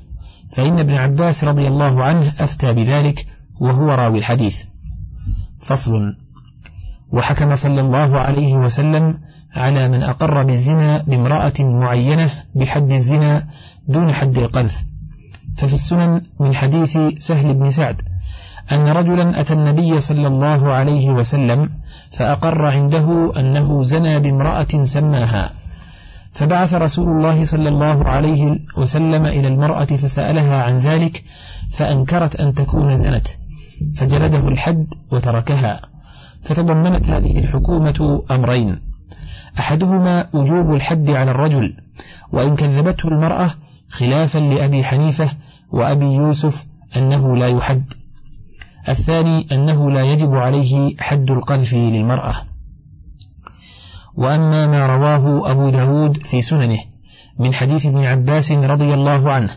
فإن 0.52 0.80
ابن 0.80 0.94
عباس 0.94 1.44
رضي 1.44 1.68
الله 1.68 2.04
عنه 2.04 2.34
أفتى 2.40 2.74
بذلك 2.74 3.26
وهو 3.60 3.92
راوي 3.92 4.20
الحديث. 4.20 4.64
فصل. 5.62 6.16
وحكم 7.12 7.56
صلى 7.56 7.82
الله 7.82 8.20
عليه 8.20 8.54
وسلم 8.56 9.20
على 9.56 9.88
من 9.88 10.04
أقر 10.04 10.44
بالزنا 10.44 11.04
بامرأة 11.08 11.54
معينة 11.60 12.32
بحد 12.56 12.92
الزنا 12.92 13.48
دون 13.88 14.14
حد 14.14 14.38
القذف. 14.38 14.84
ففي 15.58 15.74
السنن 15.74 16.22
من 16.40 16.56
حديث 16.56 16.98
سهل 17.18 17.54
بن 17.54 17.70
سعد 17.70 18.02
أن 18.72 18.88
رجلا 18.88 19.40
أتى 19.42 19.54
النبي 19.54 20.00
صلى 20.00 20.28
الله 20.28 20.74
عليه 20.74 21.10
وسلم 21.10 21.70
فأقر 22.12 22.66
عنده 22.66 23.34
أنه 23.40 23.84
زنى 23.84 24.20
بامرأة 24.20 24.84
سماها. 24.84 25.52
فبعث 26.34 26.74
رسول 26.74 27.08
الله 27.08 27.46
صلى 27.46 27.70
الله 27.70 28.06
عليه 28.06 28.60
وسلم 28.78 29.26
إلى 29.26 29.48
المرأة 29.48 29.86
فسألها 29.86 30.64
عن 30.64 30.78
ذلك 30.78 31.24
فأنكرت 31.70 32.36
أن 32.36 32.54
تكون 32.54 32.98
زنت. 32.98 33.28
فجلده 33.96 34.48
الحد 34.48 34.86
وتركها. 35.12 35.82
فتضمنت 36.44 37.10
هذه 37.10 37.40
الحكومة 37.40 38.24
أمرين. 38.32 38.80
أحدهما 39.60 40.28
وجوب 40.34 40.74
الحد 40.74 41.10
على 41.10 41.32
الرجل 41.32 41.74
وإن 42.32 42.56
كذبته 42.56 43.08
المرأة 43.08 43.50
خلافا 43.90 44.40
لأبي 44.40 44.84
حنيفة 44.84 45.30
وأبي 45.72 46.06
يوسف 46.06 46.66
أنه 46.98 47.38
لا 47.38 47.48
يحد. 47.48 47.84
الثاني 48.90 49.48
أنه 49.52 49.92
لا 49.92 50.04
يجب 50.04 50.36
عليه 50.36 50.96
حد 51.00 51.32
القذف 51.32 51.74
للمرأة. 51.74 52.36
وأما 54.16 54.68
ما 54.68 54.86
رواه 54.86 55.52
أبو 55.52 55.70
داود 55.70 56.18
في 56.18 56.42
سننه 56.42 56.80
من 57.40 57.54
حديث 57.54 57.86
ابن 57.86 58.04
عباس 58.04 58.52
رضي 58.52 58.94
الله 58.94 59.32
عنه 59.32 59.50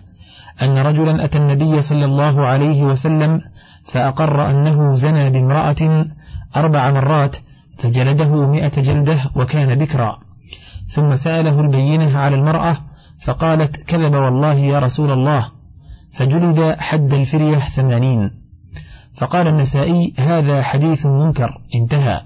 أن 0.63 0.79
رجلا 0.79 1.25
أتى 1.25 1.39
النبي 1.39 1.83
صلى 1.83 2.05
الله 2.05 2.47
عليه 2.47 2.83
وسلم 2.83 3.41
فأقر 3.85 4.51
أنه 4.51 4.95
زنى 4.95 5.31
بامرأة 5.31 6.07
أربع 6.57 6.91
مرات 6.91 7.37
فجلده 7.79 8.47
مئة 8.47 8.83
جلدة 8.83 9.19
وكان 9.35 9.75
بكرا. 9.75 10.19
ثم 10.89 11.17
سأله 11.17 11.61
البينة 11.61 12.19
على 12.19 12.37
المرأة 12.37 12.77
فقالت 13.21 13.77
كذب 13.77 14.15
والله 14.15 14.55
يا 14.55 14.79
رسول 14.79 15.13
الله. 15.13 15.49
فجلد 16.13 16.77
حد 16.79 17.15
الفرية 17.15 17.59
ثمانين. 17.59 18.48
فقال 19.19 19.49
النسائي 19.49 20.15
هذا 20.19 20.63
حديث 20.63 21.07
منكر 21.07 21.61
انتهى. 21.75 22.23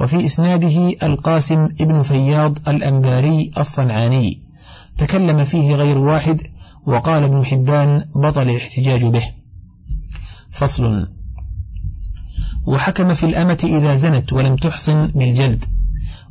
وفي 0.00 0.26
إسناده 0.26 0.94
القاسم 1.02 1.64
ابن 1.80 2.02
فياض 2.02 2.68
الأنباري 2.68 3.50
الصنعاني. 3.58 4.40
تكلم 4.98 5.44
فيه 5.44 5.74
غير 5.74 5.98
واحد 5.98 6.40
وقال 6.86 7.24
ابن 7.24 7.44
حبان 7.44 8.04
بطل 8.14 8.42
الاحتجاج 8.42 9.04
به. 9.04 9.24
فصل. 10.50 11.06
وحكم 12.66 13.14
في 13.14 13.26
الأمة 13.26 13.58
إذا 13.64 13.94
زنت 13.94 14.32
ولم 14.32 14.56
تحصن 14.56 15.06
بالجلد 15.06 15.64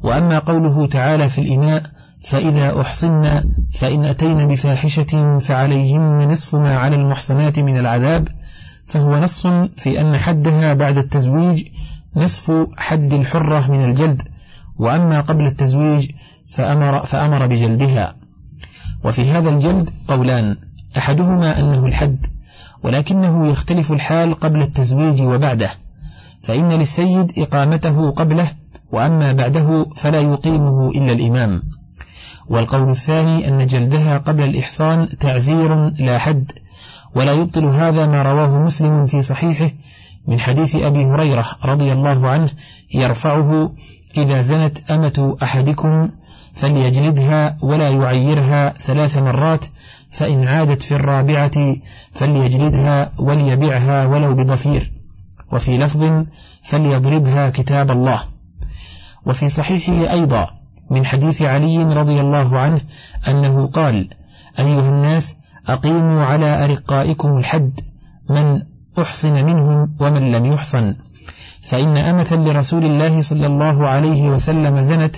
وأما 0.03 0.39
قوله 0.39 0.87
تعالى 0.87 1.29
في 1.29 1.41
الإناء 1.41 1.83
فإذا 2.21 2.81
أحصن 2.81 3.43
فإن 3.71 4.05
أتين 4.05 4.47
بفاحشة 4.47 5.37
فعليهن 5.39 6.31
نصف 6.31 6.55
ما 6.55 6.77
على 6.77 6.95
المحصنات 6.95 7.59
من 7.59 7.77
العذاب 7.77 8.27
فهو 8.85 9.19
نص 9.19 9.47
في 9.75 10.01
أن 10.01 10.17
حدها 10.17 10.73
بعد 10.73 10.97
التزويج 10.97 11.67
نصف 12.15 12.67
حد 12.77 13.13
الحرة 13.13 13.71
من 13.71 13.83
الجلد 13.83 14.21
وأما 14.77 15.21
قبل 15.21 15.45
التزويج 15.45 16.11
فأمر, 16.49 16.99
فأمر 17.05 17.47
بجلدها. 17.47 18.15
وفي 19.03 19.31
هذا 19.31 19.49
الجلد 19.49 19.89
قولان 20.07 20.57
أحدهما 20.97 21.59
أنه 21.59 21.85
الحد 21.85 22.25
ولكنه 22.83 23.47
يختلف 23.47 23.91
الحال 23.91 24.33
قبل 24.33 24.61
التزويج 24.61 25.21
وبعده 25.21 25.69
فإن 26.43 26.71
للسيد 26.71 27.31
إقامته 27.37 28.11
قبله 28.11 28.51
وأما 28.91 29.31
بعده 29.33 29.85
فلا 29.95 30.21
يقيمه 30.21 30.91
إلا 30.91 31.11
الإمام. 31.11 31.63
والقول 32.47 32.89
الثاني 32.89 33.47
أن 33.47 33.67
جلدها 33.67 34.17
قبل 34.17 34.43
الإحصان 34.43 35.07
تعزير 35.19 35.89
لا 35.89 36.17
حد 36.17 36.51
ولا 37.15 37.31
يبطل 37.31 37.65
هذا 37.65 38.05
ما 38.05 38.21
رواه 38.21 38.59
مسلم 38.59 39.05
في 39.05 39.21
صحيحه 39.21 39.71
من 40.27 40.39
حديث 40.39 40.75
أبي 40.75 41.05
هريرة 41.05 41.45
رضي 41.65 41.93
الله 41.93 42.27
عنه 42.29 42.49
يرفعه 42.93 43.73
إذا 44.17 44.41
زنت 44.41 44.91
أمة 44.91 45.37
أحدكم 45.43 46.09
فليجلدها 46.53 47.57
ولا 47.61 47.89
يعيرها 47.89 48.69
ثلاث 48.69 49.17
مرات 49.17 49.65
فإن 50.09 50.47
عادت 50.47 50.81
في 50.81 50.95
الرابعة 50.95 51.75
فليجلدها 52.13 53.11
وليبعها 53.17 54.05
ولو 54.05 54.33
بضفير 54.33 54.91
وفي 55.51 55.77
لفظ 55.77 56.25
فليضربها 56.61 57.49
كتاب 57.49 57.91
الله. 57.91 58.23
وفي 59.25 59.49
صحيحه 59.49 60.13
أيضا 60.13 60.49
من 60.89 61.05
حديث 61.05 61.41
علي 61.41 61.83
رضي 61.83 62.21
الله 62.21 62.59
عنه 62.59 62.81
أنه 63.27 63.67
قال 63.67 64.09
أيها 64.59 64.89
الناس 64.89 65.35
أقيموا 65.67 66.23
على 66.23 66.65
أرقائكم 66.65 67.37
الحد 67.37 67.79
من 68.29 68.61
أحصن 68.99 69.45
منهم 69.45 69.95
ومن 69.99 70.31
لم 70.31 70.45
يحصن 70.45 70.95
فإن 71.61 71.97
أمة 71.97 72.27
لرسول 72.31 72.85
الله 72.85 73.21
صلى 73.21 73.45
الله 73.45 73.87
عليه 73.87 74.29
وسلم 74.29 74.83
زنت 74.83 75.15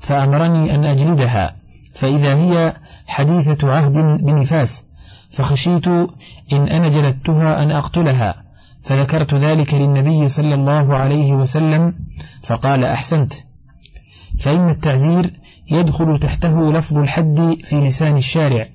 فأمرني 0.00 0.74
أن 0.74 0.84
أجلدها 0.84 1.56
فإذا 1.94 2.34
هي 2.34 2.76
حديثة 3.06 3.72
عهد 3.72 3.98
بنفاس 3.98 4.84
فخشيت 5.30 5.88
إن 6.52 6.68
أنا 6.68 6.88
جلدتها 6.88 7.62
أن 7.62 7.70
أقتلها 7.70 8.34
فذكرت 8.82 9.34
ذلك 9.34 9.74
للنبي 9.74 10.28
صلى 10.28 10.54
الله 10.54 10.96
عليه 10.96 11.32
وسلم 11.32 11.94
فقال 12.42 12.84
أحسنت. 12.84 13.34
فإن 14.38 14.70
التعزير 14.70 15.30
يدخل 15.70 16.18
تحته 16.18 16.72
لفظ 16.72 16.98
الحد 16.98 17.56
في 17.64 17.80
لسان 17.80 18.16
الشارع 18.16 18.66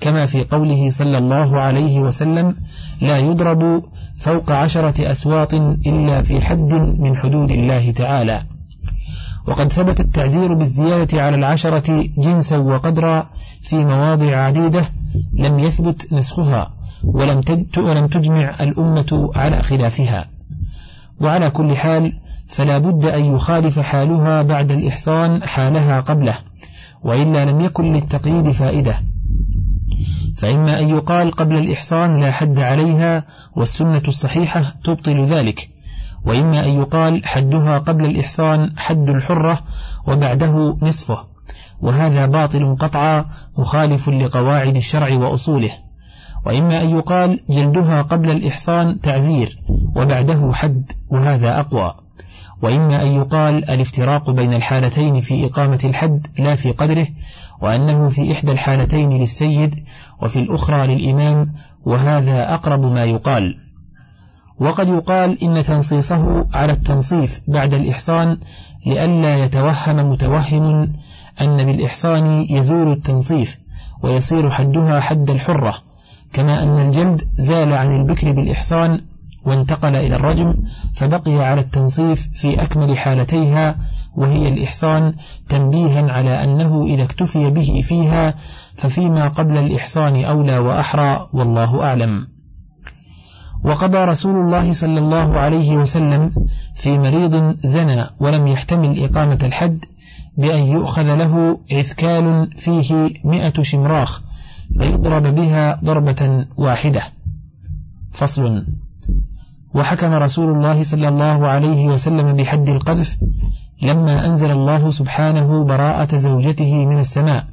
كما 0.00 0.26
في 0.26 0.44
قوله 0.44 0.90
صلى 0.90 1.18
الله 1.18 1.60
عليه 1.60 2.00
وسلم 2.00 2.54
لا 3.00 3.18
يضرب 3.18 3.82
فوق 4.16 4.52
عشرة 4.52 5.10
أسواط 5.10 5.54
إلا 5.54 6.22
في 6.22 6.40
حد 6.40 6.74
من 6.74 7.16
حدود 7.16 7.50
الله 7.50 7.90
تعالى. 7.90 8.42
وقد 9.46 9.72
ثبت 9.72 10.00
التعزير 10.00 10.54
بالزيادة 10.54 11.22
على 11.22 11.36
العشرة 11.36 12.04
جنسا 12.18 12.56
وقدرا 12.56 13.26
في 13.62 13.84
مواضع 13.84 14.36
عديدة 14.36 14.84
لم 15.34 15.58
يثبت 15.58 16.12
نسخها 16.12 16.70
ولم 17.04 17.40
ولم 17.76 18.06
تجمع 18.06 18.54
الأمة 18.60 19.30
على 19.36 19.62
خلافها. 19.62 20.26
وعلى 21.20 21.50
كل 21.50 21.76
حال 21.76 22.12
فلا 22.48 22.78
بد 22.78 23.04
أن 23.04 23.34
يخالف 23.34 23.78
حالها 23.78 24.42
بعد 24.42 24.70
الإحصان 24.70 25.42
حالها 25.42 26.00
قبله 26.00 26.34
وإلا 27.02 27.44
لم 27.44 27.60
يكن 27.60 27.92
للتقييد 27.92 28.50
فائدة. 28.50 29.00
فإما 30.38 30.80
أن 30.80 30.88
يقال 30.88 31.30
قبل 31.30 31.56
الإحصان 31.56 32.20
لا 32.20 32.30
حد 32.30 32.58
عليها 32.58 33.24
والسنة 33.56 34.02
الصحيحة 34.08 34.74
تبطل 34.84 35.24
ذلك 35.24 35.68
وإما 36.24 36.64
أن 36.64 36.70
يقال 36.70 37.26
حدها 37.26 37.78
قبل 37.78 38.04
الإحصان 38.04 38.72
حد 38.76 39.08
الحرة 39.08 39.58
وبعده 40.06 40.76
نصفه 40.82 41.24
وهذا 41.80 42.26
باطل 42.26 42.76
قطعا 42.80 43.24
مخالف 43.58 44.08
لقواعد 44.08 44.76
الشرع 44.76 45.12
وأصوله. 45.12 45.70
وإما 46.46 46.82
أن 46.82 46.90
يقال 46.90 47.40
جلدها 47.50 48.02
قبل 48.02 48.30
الإحصان 48.30 49.00
تعزير 49.00 49.58
وبعده 49.96 50.50
حد 50.52 50.92
وهذا 51.10 51.60
أقوى. 51.60 51.94
وإما 52.62 53.02
أن 53.02 53.06
يقال 53.06 53.70
الافتراق 53.70 54.30
بين 54.30 54.52
الحالتين 54.52 55.20
في 55.20 55.46
إقامة 55.46 55.80
الحد 55.84 56.26
لا 56.38 56.54
في 56.54 56.72
قدره 56.72 57.06
وأنه 57.60 58.08
في 58.08 58.32
إحدى 58.32 58.52
الحالتين 58.52 59.10
للسيد 59.10 59.74
وفي 60.22 60.38
الأخرى 60.38 60.86
للإمام 60.94 61.54
وهذا 61.84 62.54
أقرب 62.54 62.86
ما 62.86 63.04
يقال. 63.04 63.58
وقد 64.60 64.88
يقال 64.88 65.42
إن 65.42 65.64
تنصيصه 65.64 66.46
على 66.54 66.72
التنصيف 66.72 67.40
بعد 67.48 67.74
الإحصان 67.74 68.38
لئلا 68.86 69.44
يتوهم 69.44 70.10
متوهم 70.10 70.92
أن 71.40 71.56
بالإحصان 71.64 72.26
يزول 72.50 72.92
التنصيف 72.92 73.58
ويصير 74.02 74.50
حدها 74.50 75.00
حد 75.00 75.30
الحرة 75.30 75.74
كما 76.32 76.62
أن 76.62 76.86
الجلد 76.86 77.28
زال 77.34 77.72
عن 77.72 77.96
البكر 77.96 78.32
بالإحصان 78.32 79.00
وانتقل 79.44 79.96
إلى 79.96 80.16
الرجم 80.16 80.54
فبقي 80.94 81.32
على 81.32 81.60
التنصيف 81.60 82.28
في 82.34 82.62
أكمل 82.62 82.98
حالتيها 82.98 83.76
وهي 84.14 84.48
الإحصان 84.48 85.14
تنبيها 85.48 86.12
على 86.12 86.44
أنه 86.44 86.84
إذا 86.84 87.02
اكتفي 87.02 87.50
به 87.50 87.80
فيها 87.84 88.34
ففيما 88.74 89.28
قبل 89.28 89.58
الإحصان 89.58 90.24
أولى 90.24 90.58
وأحرى 90.58 91.28
والله 91.32 91.84
أعلم. 91.84 92.26
وقضى 93.64 93.98
رسول 93.98 94.36
الله 94.36 94.72
صلى 94.72 94.98
الله 94.98 95.38
عليه 95.38 95.76
وسلم 95.76 96.30
في 96.74 96.98
مريض 96.98 97.56
زنى 97.64 98.04
ولم 98.20 98.48
يحتمل 98.48 99.04
إقامة 99.04 99.38
الحد 99.42 99.84
بأن 100.36 100.66
يؤخذ 100.66 101.14
له 101.14 101.60
عثكال 101.72 102.50
فيه 102.56 103.10
مئة 103.24 103.62
شمراخ 103.62 104.22
فيضرب 104.78 105.34
بها 105.34 105.80
ضربة 105.84 106.46
واحدة. 106.56 107.02
فصل. 108.12 108.64
وحكم 109.74 110.12
رسول 110.12 110.56
الله 110.56 110.82
صلى 110.82 111.08
الله 111.08 111.46
عليه 111.46 111.86
وسلم 111.86 112.32
بحد 112.36 112.68
القذف 112.68 113.16
لما 113.82 114.26
أنزل 114.26 114.50
الله 114.50 114.90
سبحانه 114.90 115.64
براءة 115.64 116.18
زوجته 116.18 116.86
من 116.86 116.98
السماء 116.98 117.44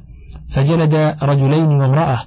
فجلد 0.48 1.16
رجلين 1.22 1.68
وامرأة 1.68 2.18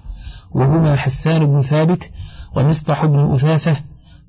وهما 0.51 0.95
حسان 0.95 1.45
بن 1.45 1.61
ثابت 1.61 2.11
ومسطح 2.55 3.05
بن 3.05 3.33
أثاثة 3.33 3.75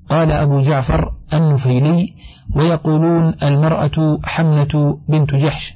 قال 0.09 0.31
أبو 0.31 0.61
جعفر 0.61 1.13
النفيلي 1.33 2.13
ويقولون 2.55 3.35
المرأة 3.43 4.19
حملة 4.23 4.99
بنت 5.09 5.35
جحش. 5.35 5.73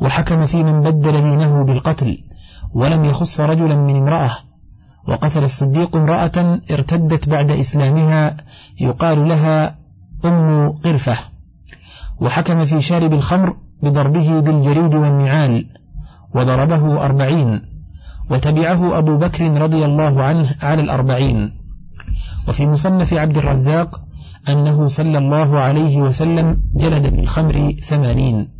وحكم 0.00 0.46
في 0.46 0.62
من 0.62 0.80
بدل 0.80 1.12
دينه 1.12 1.62
بالقتل 1.62 2.18
ولم 2.74 3.04
يخص 3.04 3.40
رجلا 3.40 3.76
من 3.76 3.96
امرأة 3.96 4.30
وقتل 5.08 5.44
الصديق 5.44 5.96
امرأة 5.96 6.60
ارتدت 6.70 7.28
بعد 7.28 7.50
إسلامها 7.50 8.36
يقال 8.80 9.28
لها 9.28 9.74
أم 10.24 10.68
قرفة. 10.84 11.16
وحكم 12.20 12.64
في 12.64 12.80
شارب 12.80 13.14
الخمر 13.14 13.56
بضربه 13.82 14.40
بالجريد 14.40 14.94
والنعال 14.94 15.66
وضربه 16.34 17.04
أربعين. 17.04 17.62
وتبعه 18.30 18.98
أبو 18.98 19.16
بكر 19.16 19.62
رضي 19.62 19.84
الله 19.84 20.22
عنه 20.22 20.54
على 20.62 20.82
الأربعين. 20.82 21.52
وفي 22.48 22.66
مصنف 22.66 23.14
عبد 23.14 23.38
الرزاق 23.38 24.00
أنه 24.48 24.88
صلى 24.88 25.18
الله 25.18 25.60
عليه 25.60 25.98
وسلم 25.98 26.62
جلد 26.74 27.14
في 27.14 27.20
الخمر 27.20 27.74
ثمانين. 27.82 28.57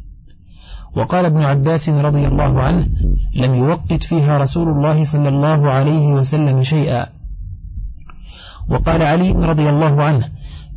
وقال 0.98 1.24
ابن 1.24 1.42
عباس 1.42 1.88
رضي 1.88 2.26
الله 2.26 2.62
عنه 2.62 2.86
لم 3.34 3.54
يوقت 3.54 4.02
فيها 4.02 4.38
رسول 4.38 4.68
الله 4.68 5.04
صلى 5.04 5.28
الله 5.28 5.70
عليه 5.70 6.06
وسلم 6.06 6.62
شيئا. 6.62 7.06
وقال 8.68 9.02
علي 9.02 9.30
رضي 9.30 9.68
الله 9.68 10.02
عنه 10.02 10.28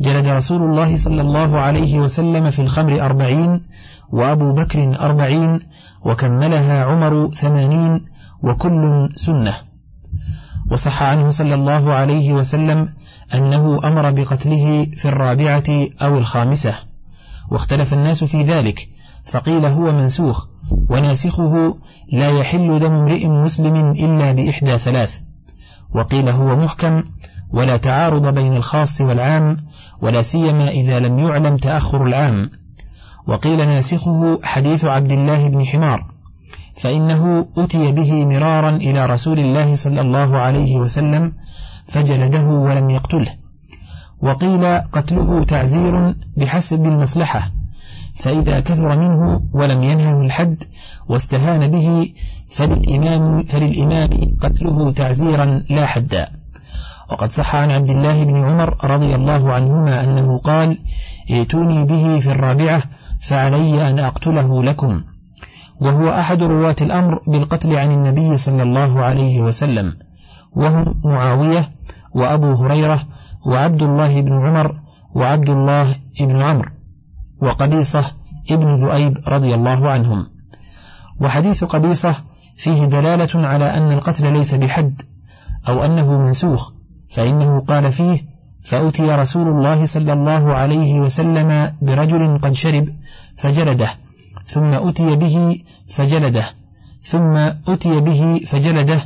جلد 0.01 0.27
رسول 0.27 0.61
الله 0.61 0.97
صلى 0.97 1.21
الله 1.21 1.59
عليه 1.59 1.99
وسلم 1.99 2.51
في 2.51 2.61
الخمر 2.61 3.05
أربعين 3.05 3.61
وأبو 4.09 4.53
بكر 4.53 4.99
أربعين 5.01 5.59
وكملها 6.05 6.83
عمر 6.83 7.31
ثمانين 7.33 8.01
وكل 8.43 9.09
سنة. 9.15 9.53
وصح 10.71 11.03
عنه 11.03 11.29
صلى 11.29 11.55
الله 11.55 11.93
عليه 11.93 12.33
وسلم 12.33 12.89
أنه 13.33 13.79
أمر 13.83 14.11
بقتله 14.11 14.87
في 14.95 15.05
الرابعة 15.05 15.87
أو 16.01 16.17
الخامسة. 16.17 16.73
واختلف 17.51 17.93
الناس 17.93 18.23
في 18.23 18.43
ذلك 18.43 18.87
فقيل 19.31 19.65
هو 19.65 19.91
منسوخ 19.91 20.47
وناسخه 20.89 21.77
لا 22.13 22.29
يحل 22.29 22.79
دم 22.79 22.93
امرئ 22.93 23.27
مسلم 23.27 23.75
إلا 23.91 24.31
بإحدى 24.31 24.77
ثلاث. 24.77 25.19
وقيل 25.93 26.29
هو 26.29 26.55
محكم 26.55 27.03
ولا 27.51 27.77
تعارض 27.77 28.33
بين 28.33 28.55
الخاص 28.55 29.01
والعام 29.01 29.57
ولا 30.01 30.21
سيما 30.21 30.69
إذا 30.69 30.99
لم 30.99 31.19
يعلم 31.19 31.57
تأخر 31.57 32.05
العام. 32.07 32.49
وقيل 33.27 33.57
ناسخه 33.57 34.39
حديث 34.43 34.85
عبد 34.85 35.11
الله 35.11 35.47
بن 35.47 35.65
حمار 35.65 36.05
فإنه 36.77 37.47
أتي 37.57 37.91
به 37.91 38.25
مرارا 38.25 38.69
إلى 38.69 39.05
رسول 39.05 39.39
الله 39.39 39.75
صلى 39.75 40.01
الله 40.01 40.37
عليه 40.37 40.75
وسلم 40.75 41.33
فجلده 41.87 42.45
ولم 42.45 42.89
يقتله. 42.89 43.33
وقيل 44.21 44.79
قتله 44.79 45.43
تعزير 45.43 46.15
بحسب 46.37 46.85
المصلحة. 46.85 47.51
فإذا 48.15 48.59
كثر 48.59 48.99
منه 48.99 49.41
ولم 49.53 49.83
ينهه 49.83 50.21
الحد 50.21 50.63
واستهان 51.09 51.67
به 51.67 52.13
فللإمام, 52.49 53.43
فللإمام 53.43 54.09
قتله 54.41 54.91
تعزيرا 54.91 55.63
لا 55.69 55.85
حدا 55.85 56.27
وقد 57.11 57.31
صح 57.31 57.55
عن 57.55 57.71
عبد 57.71 57.89
الله 57.89 58.23
بن 58.23 58.45
عمر 58.45 58.77
رضي 58.83 59.15
الله 59.15 59.53
عنهما 59.53 60.03
أنه 60.03 60.37
قال 60.37 60.77
ائتوني 61.31 61.83
به 61.83 62.19
في 62.19 62.31
الرابعة 62.31 62.83
فعلي 63.21 63.89
أن 63.89 63.99
أقتله 63.99 64.63
لكم. 64.63 65.01
وهو 65.81 66.09
أحد 66.09 66.43
رواة 66.43 66.75
الأمر 66.81 67.21
بالقتل 67.27 67.75
عن 67.75 67.91
النبي 67.91 68.37
صلى 68.37 68.63
الله 68.63 69.01
عليه 69.01 69.41
وسلم. 69.41 69.93
وهم 70.55 71.01
معاوية 71.03 71.69
وأبو 72.13 72.53
هريرة 72.53 73.01
وعبد 73.45 73.83
الله 73.83 74.21
بن 74.21 74.33
عمر 74.33 74.79
وعبد 75.15 75.49
الله 75.49 75.95
بن 76.19 76.41
عمرو. 76.41 76.69
وقبيصة 77.41 78.11
ابن 78.51 78.75
ذؤيب 78.75 79.17
رضي 79.27 79.55
الله 79.55 79.89
عنهم. 79.89 80.27
وحديث 81.19 81.63
قبيصة 81.63 82.15
فيه 82.57 82.85
دلالة 82.85 83.47
على 83.47 83.77
أن 83.77 83.91
القتل 83.91 84.33
ليس 84.33 84.55
بحد 84.55 85.01
أو 85.67 85.85
أنه 85.85 86.19
منسوخ 86.19 86.71
فإنه 87.09 87.59
قال 87.59 87.91
فيه 87.91 88.25
فأتي 88.63 89.15
رسول 89.15 89.47
الله 89.47 89.85
صلى 89.85 90.13
الله 90.13 90.53
عليه 90.55 90.99
وسلم 90.99 91.71
برجل 91.81 92.39
قد 92.39 92.53
شرب 92.53 92.89
فجلده 93.37 93.89
ثم 94.45 94.73
أتي 94.73 95.15
به 95.15 95.61
فجلده 95.89 96.45
ثم 97.03 97.35
أتي 97.67 97.99
به 97.99 98.41
فجلده 98.45 99.01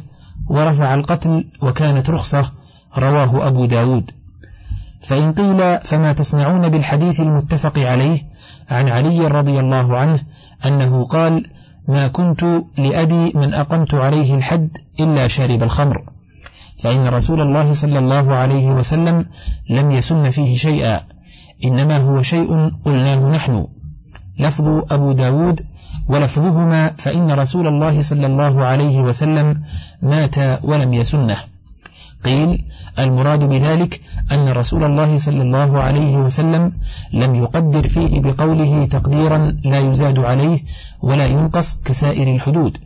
ورفع 0.48 0.94
القتل 0.94 1.46
وكانت 1.62 2.10
رخصة 2.10 2.52
رواه 2.98 3.48
أبو 3.48 3.66
داود. 3.66 4.12
فإن 5.08 5.34
قيل 5.34 5.80
فما 5.80 6.14
تصنعون 6.14 6.70
بالحديث 6.70 7.20
المتفق 7.20 7.80
عليه 7.80 8.26
عن 8.70 8.90
علي 8.90 9.28
رضي 9.28 9.60
الله 9.60 9.98
عنه 9.98 10.20
أنه 10.66 11.04
قال 11.06 11.46
ما 11.88 12.08
كنت 12.08 12.46
لأدي 12.78 13.32
من 13.36 13.54
أقمت 13.54 13.94
عليه 13.94 14.36
الحد 14.36 14.78
إلا 15.00 15.28
شارب 15.28 15.64
الخمر 15.64 16.04
فإن 16.78 17.08
رسول 17.08 17.42
الله 17.42 17.74
صلى 17.74 18.00
الله 18.00 18.36
عليه 18.36 18.68
وسلم 18.68 19.26
لم 19.70 19.92
يسن 19.92 20.30
فيه 20.30 20.58
شيئا 20.58 21.02
إنما 21.66 21.98
هو 21.98 22.22
شيء 22.22 22.72
قلناه 22.86 23.30
نحن 23.30 23.68
لفظ 24.40 24.94
أبو 24.94 25.12
داود 25.12 25.62
ولفظهما 26.08 26.90
فإن 26.98 27.32
رسول 27.32 27.68
الله 27.68 28.02
صلى 28.02 28.26
الله 28.26 28.66
عليه 28.66 29.00
وسلم 29.00 29.62
مات 30.02 30.36
ولم 30.64 30.94
يسنه. 30.94 31.38
قيل 32.26 32.66
المراد 33.00 33.44
بذلك 33.44 34.02
أن 34.32 34.50
رسول 34.50 34.84
الله 34.84 35.18
صلى 35.18 35.42
الله 35.42 35.80
عليه 35.80 36.18
وسلم 36.18 36.72
لم 37.14 37.36
يقدر 37.36 37.88
فيه 37.88 38.22
بقوله 38.22 38.86
تقديرا 38.86 39.38
لا 39.66 39.80
يزاد 39.80 40.20
عليه 40.20 40.60
ولا 41.02 41.26
ينقص 41.26 41.78
كسائر 41.86 42.36
الحدود. 42.36 42.78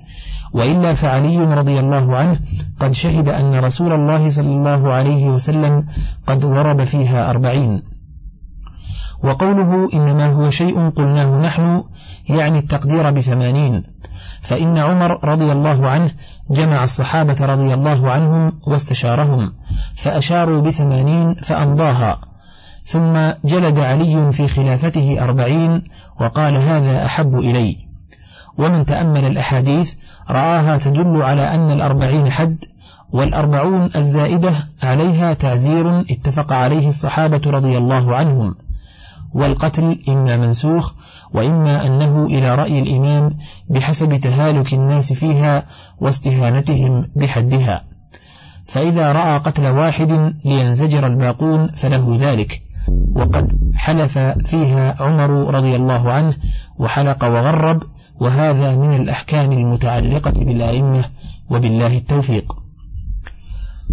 وإلا 0.53 0.93
فعلي 0.93 1.37
رضي 1.37 1.79
الله 1.79 2.17
عنه 2.17 2.39
قد 2.79 2.93
شهد 2.93 3.29
أن 3.29 3.55
رسول 3.55 3.91
الله 3.93 4.29
صلى 4.29 4.53
الله 4.53 4.93
عليه 4.93 5.25
وسلم 5.29 5.87
قد 6.27 6.39
ضرب 6.39 6.83
فيها 6.83 7.29
أربعين. 7.29 7.83
وقوله 9.23 9.89
إنما 9.93 10.27
هو 10.33 10.49
شيء 10.49 10.89
قلناه 10.89 11.39
نحن 11.39 11.83
يعني 12.29 12.59
التقدير 12.59 13.11
بثمانين. 13.11 13.83
فإن 14.41 14.77
عمر 14.77 15.19
رضي 15.23 15.51
الله 15.51 15.89
عنه 15.89 16.11
جمع 16.51 16.83
الصحابة 16.83 17.45
رضي 17.45 17.73
الله 17.73 18.11
عنهم 18.11 18.51
واستشارهم 18.67 19.53
فأشاروا 19.95 20.61
بثمانين 20.61 21.33
فأمضاها. 21.33 22.19
ثم 22.83 23.31
جلد 23.45 23.79
علي 23.79 24.31
في 24.31 24.47
خلافته 24.47 25.23
أربعين 25.23 25.83
وقال 26.19 26.55
هذا 26.55 27.05
أحب 27.05 27.35
إلي. 27.39 27.77
ومن 28.57 28.85
تأمل 28.85 29.25
الأحاديث 29.25 29.93
رآها 30.29 30.77
تدل 30.77 31.21
على 31.21 31.55
أن 31.55 31.71
الأربعين 31.71 32.31
حد 32.31 32.65
والأربعون 33.11 33.89
الزائدة 33.95 34.51
عليها 34.83 35.33
تعزير 35.33 35.99
اتفق 35.99 36.53
عليه 36.53 36.87
الصحابة 36.89 37.41
رضي 37.51 37.77
الله 37.77 38.15
عنهم. 38.15 38.55
والقتل 39.33 39.99
إما 40.09 40.37
منسوخ 40.37 40.93
وإما 41.33 41.87
أنه 41.87 42.25
إلى 42.25 42.55
رأي 42.55 42.79
الإمام 42.79 43.29
بحسب 43.69 44.19
تهالك 44.19 44.73
الناس 44.73 45.13
فيها 45.13 45.63
واستهانتهم 45.99 47.07
بحدها. 47.15 47.83
فإذا 48.65 49.11
رأى 49.11 49.37
قتل 49.37 49.67
واحد 49.67 50.33
لينزجر 50.45 51.07
الباقون 51.07 51.67
فله 51.67 52.17
ذلك. 52.19 52.61
وقد 53.15 53.59
حلف 53.75 54.17
فيها 54.17 54.95
عمر 54.99 55.55
رضي 55.55 55.75
الله 55.75 56.11
عنه 56.11 56.33
وحلق 56.79 57.23
وغرب 57.23 57.83
وهذا 58.19 58.75
من 58.75 58.93
الأحكام 58.95 59.51
المتعلقة 59.51 60.31
بالأئمة 60.31 61.05
وبالله 61.49 61.97
التوفيق. 61.97 62.55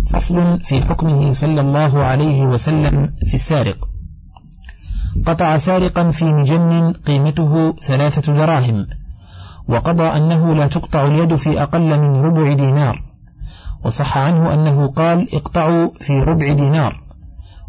فصل 0.07 0.61
في 0.61 0.83
حكمه 0.83 1.33
صلى 1.33 1.61
الله 1.61 1.99
عليه 1.99 2.43
وسلم 2.43 3.15
في 3.27 3.35
السارق. 3.35 3.89
قطع 5.27 5.57
سارقا 5.57 6.11
في 6.11 6.25
مجن 6.25 6.93
قيمته 6.93 7.73
ثلاثة 7.73 8.33
دراهم 8.33 8.87
وقضى 9.69 10.03
أنه 10.03 10.55
لا 10.55 10.67
تقطع 10.67 11.07
اليد 11.07 11.35
في 11.35 11.63
أقل 11.63 12.01
من 12.01 12.17
ربع 12.17 12.53
دينار 12.53 13.03
وصح 13.85 14.19
عنه 14.19 14.55
أنه 14.55 14.89
قال 14.89 15.35
اقطعوا 15.35 15.91
في 16.01 16.21
ربع 16.23 16.53
دينار 16.53 17.01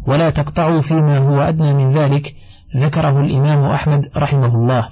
ولا 0.06 0.30
تقطعوا 0.30 0.80
فيما 0.80 1.18
هو 1.18 1.40
أدنى 1.40 1.74
من 1.74 1.90
ذلك 1.90 2.36
ذكره 2.76 3.20
الإمام 3.20 3.64
أحمد 3.64 4.10
رحمه 4.16 4.54
الله. 4.54 4.88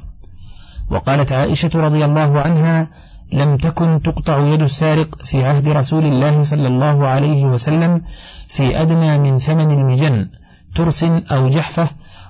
وقالت 0.90 1.32
عائشة 1.32 1.70
رضي 1.74 2.04
الله 2.04 2.40
عنها 2.40 2.88
لم 3.32 3.56
تكن 3.56 4.00
تقطع 4.04 4.38
يد 4.38 4.62
السارق 4.62 5.22
في 5.24 5.44
عهد 5.44 5.68
رسول 5.68 6.04
الله 6.04 6.42
صلى 6.42 6.68
الله 6.68 7.06
عليه 7.06 7.44
وسلم 7.44 8.02
في 8.48 8.82
أدنى 8.82 9.18
من 9.18 9.38
ثمن 9.38 9.70
المجن 9.70 10.28
ترس 10.74 11.04
أو 11.04 11.48
جحفة 11.48 11.88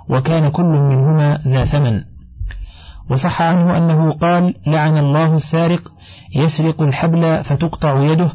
وكان 0.09 0.49
كل 0.49 0.65
منهما 0.65 1.41
ذا 1.47 1.65
ثمن. 1.65 2.05
وصح 3.11 3.43
عنه 3.43 3.77
أنه 3.77 4.13
قال 4.13 4.55
لعن 4.67 4.97
الله 4.97 5.37
السارق 5.37 5.93
يسرق 6.35 6.83
الحبل 6.83 7.45
فتقطع 7.45 8.03
يده 8.03 8.29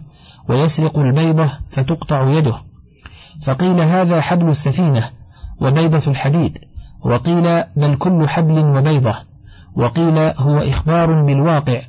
ويسرق 0.49 0.99
البيضة 0.99 1.49
فتقطع 1.69 2.29
يده. 2.29 2.55
فقيل 3.41 3.81
هذا 3.81 4.21
حبل 4.21 4.49
السفينة 4.49 5.09
وبيضة 5.61 6.11
الحديد. 6.11 6.57
وقيل 7.01 7.63
بل 7.75 7.95
كل 7.95 8.27
حبل 8.29 8.59
وبيضة. 8.59 9.15
وقيل 9.75 10.17
هو 10.17 10.57
إخبار 10.57 11.21
بالواقع 11.21 11.81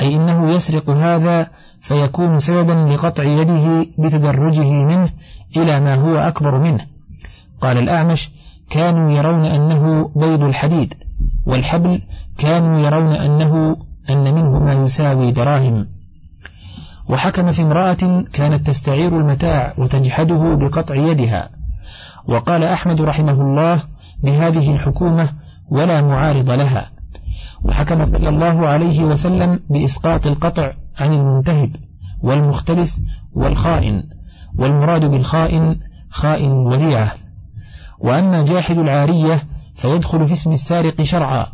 أي 0.00 0.16
إنه 0.16 0.50
يسرق 0.50 0.90
هذا 0.90 1.50
فيكون 1.80 2.40
سببا 2.40 2.72
لقطع 2.94 3.22
يده 3.22 3.86
بتدرجه 3.98 4.70
منه 4.84 5.10
إلى 5.56 5.80
ما 5.80 5.94
هو 5.94 6.16
أكبر 6.16 6.58
منه. 6.58 6.86
قال 7.60 7.78
الأعمش 7.78 8.30
كانوا 8.72 9.10
يرون 9.10 9.44
أنه 9.44 10.10
بيض 10.16 10.42
الحديد 10.42 10.94
والحبل 11.46 12.02
كانوا 12.38 12.80
يرون 12.80 13.12
أنه 13.12 13.76
أن 14.10 14.34
منه 14.34 14.58
ما 14.58 14.72
يساوي 14.72 15.32
دراهم. 15.32 15.88
وحكم 17.08 17.52
في 17.52 17.62
امرأة 17.62 18.24
كانت 18.32 18.66
تستعير 18.66 19.18
المتاع 19.20 19.74
وتجحده 19.78 20.54
بقطع 20.54 20.94
يدها. 20.94 21.50
وقال 22.28 22.64
أحمد 22.64 23.00
رحمه 23.00 23.32
الله 23.32 23.80
بهذه 24.22 24.74
الحكومة 24.74 25.28
ولا 25.68 26.02
معارض 26.02 26.50
لها. 26.50 26.90
وحكم 27.64 28.04
صلى 28.04 28.28
الله 28.28 28.66
عليه 28.66 29.04
وسلم 29.04 29.60
بإسقاط 29.70 30.26
القطع 30.26 30.72
عن 30.98 31.12
المنتهب 31.12 31.76
والمختلس 32.22 33.00
والخائن 33.34 34.02
والمراد 34.58 35.04
بالخائن 35.04 35.78
خائن 36.10 36.52
وديعة. 36.52 37.21
وأما 38.02 38.42
جاحد 38.42 38.78
العارية 38.78 39.42
فيدخل 39.76 40.26
في 40.26 40.32
اسم 40.32 40.52
السارق 40.52 41.02
شرعا 41.02 41.46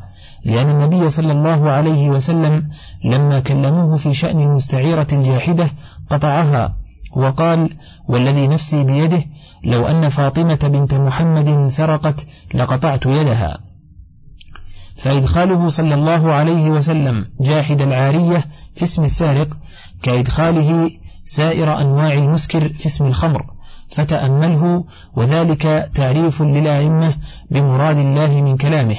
لأن 0.45 0.71
النبي 0.71 1.11
صلى 1.11 1.33
الله 1.33 1.71
عليه 1.71 2.09
وسلم 2.11 2.71
لما 3.05 3.41
كلموه 3.41 3.97
في 3.97 4.15
شأن 4.15 4.41
المستعيرة 4.41 5.07
الجاحدة 5.13 5.71
قطعها 6.11 6.77
وقال 7.17 7.71
والذي 8.09 8.47
نفسي 8.47 8.85
بيده 8.85 9.25
لو 9.65 9.87
أن 9.87 10.09
فاطمة 10.09 10.59
بنت 10.63 10.95
محمد 10.95 11.69
سرقت 11.69 12.27
لقطعت 12.55 13.07
يدها. 13.07 13.59
فإدخاله 14.97 15.69
صلى 15.69 15.95
الله 15.95 16.33
عليه 16.33 16.71
وسلم 16.71 17.27
جاحد 17.41 17.81
العارية 17.81 18.45
في 18.75 18.85
اسم 18.85 19.05
السارق 19.05 19.49
كإدخاله 20.03 20.91
سائر 21.25 21.81
أنواع 21.81 22.13
المسكر 22.13 22.69
في 22.69 22.87
اسم 22.87 23.07
الخمر. 23.07 23.58
فتأمله 23.91 24.85
وذلك 25.17 25.91
تعريف 25.95 26.43
للأئمة 26.43 27.13
بمراد 27.51 27.97
الله 27.97 28.41
من 28.43 28.57
كلامه. 28.57 28.97